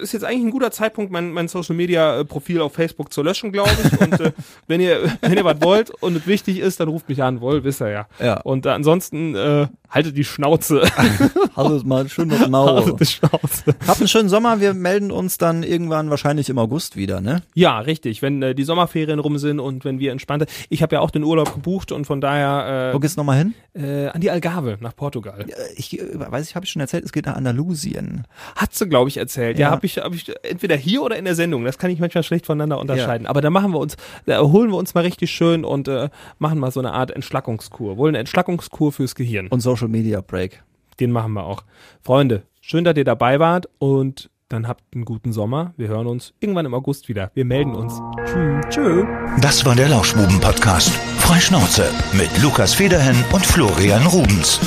[0.00, 3.22] ist jetzt eigentlich ein guter Zeitpunkt, mein, mein Social Media äh, Profil auf Facebook zu
[3.22, 4.00] löschen, glaube ich.
[4.00, 4.32] Und äh,
[4.68, 7.64] wenn ihr wenn ihr was wollt und es wichtig ist, dann ruft mich an, wohl,
[7.64, 8.06] wisst ihr ja.
[8.20, 8.40] Ja.
[8.42, 10.82] Und äh, ansonsten äh, haltet die Schnauze.
[11.56, 12.96] Also mal schön das haltet Maul.
[12.98, 13.76] die Schnauze.
[13.86, 14.60] Habt einen schönen Sommer.
[14.60, 17.42] Wir melden uns dann irgendwann wahrscheinlich im August wieder, ne?
[17.54, 18.22] Ja, richtig.
[18.22, 20.46] Wenn äh, die Sommerferien rum sind und wenn wir entspannte.
[20.68, 23.54] Ich habe ja auch den Urlaub gebucht und von daher Wo geht's nochmal hin?
[23.76, 25.42] äh, äh, an die Algarve nach Portugal.
[25.48, 28.24] Äh, Ich äh, weiß, ich habe ich schon erzählt, es geht nach Andalusien.
[28.56, 29.58] Hat sie, glaube ich, erzählt.
[29.58, 29.70] Ja, Ja.
[29.70, 31.64] habe ich, hab ich entweder hier oder in der Sendung.
[31.64, 33.28] Das kann ich manchmal schlecht voneinander unterscheiden.
[33.28, 36.08] Aber da machen wir uns, da holen wir uns mal richtig schön und äh,
[36.40, 37.96] machen mal so eine Art Entschlackungskur.
[37.96, 39.46] Wohl eine Entschlackungskur fürs Gehirn.
[39.48, 40.62] Und Social Media Break.
[41.00, 41.64] Den machen wir auch.
[42.02, 45.74] Freunde, schön, dass ihr dabei wart und dann habt einen guten Sommer.
[45.76, 47.30] Wir hören uns irgendwann im August wieder.
[47.34, 48.00] Wir melden uns.
[48.24, 48.64] Tschüss.
[48.70, 49.04] Tschö.
[49.40, 50.90] Das war der Lauschbuben-Podcast.
[51.18, 54.60] Freischnauze mit Lukas Federhen und Florian Rubens.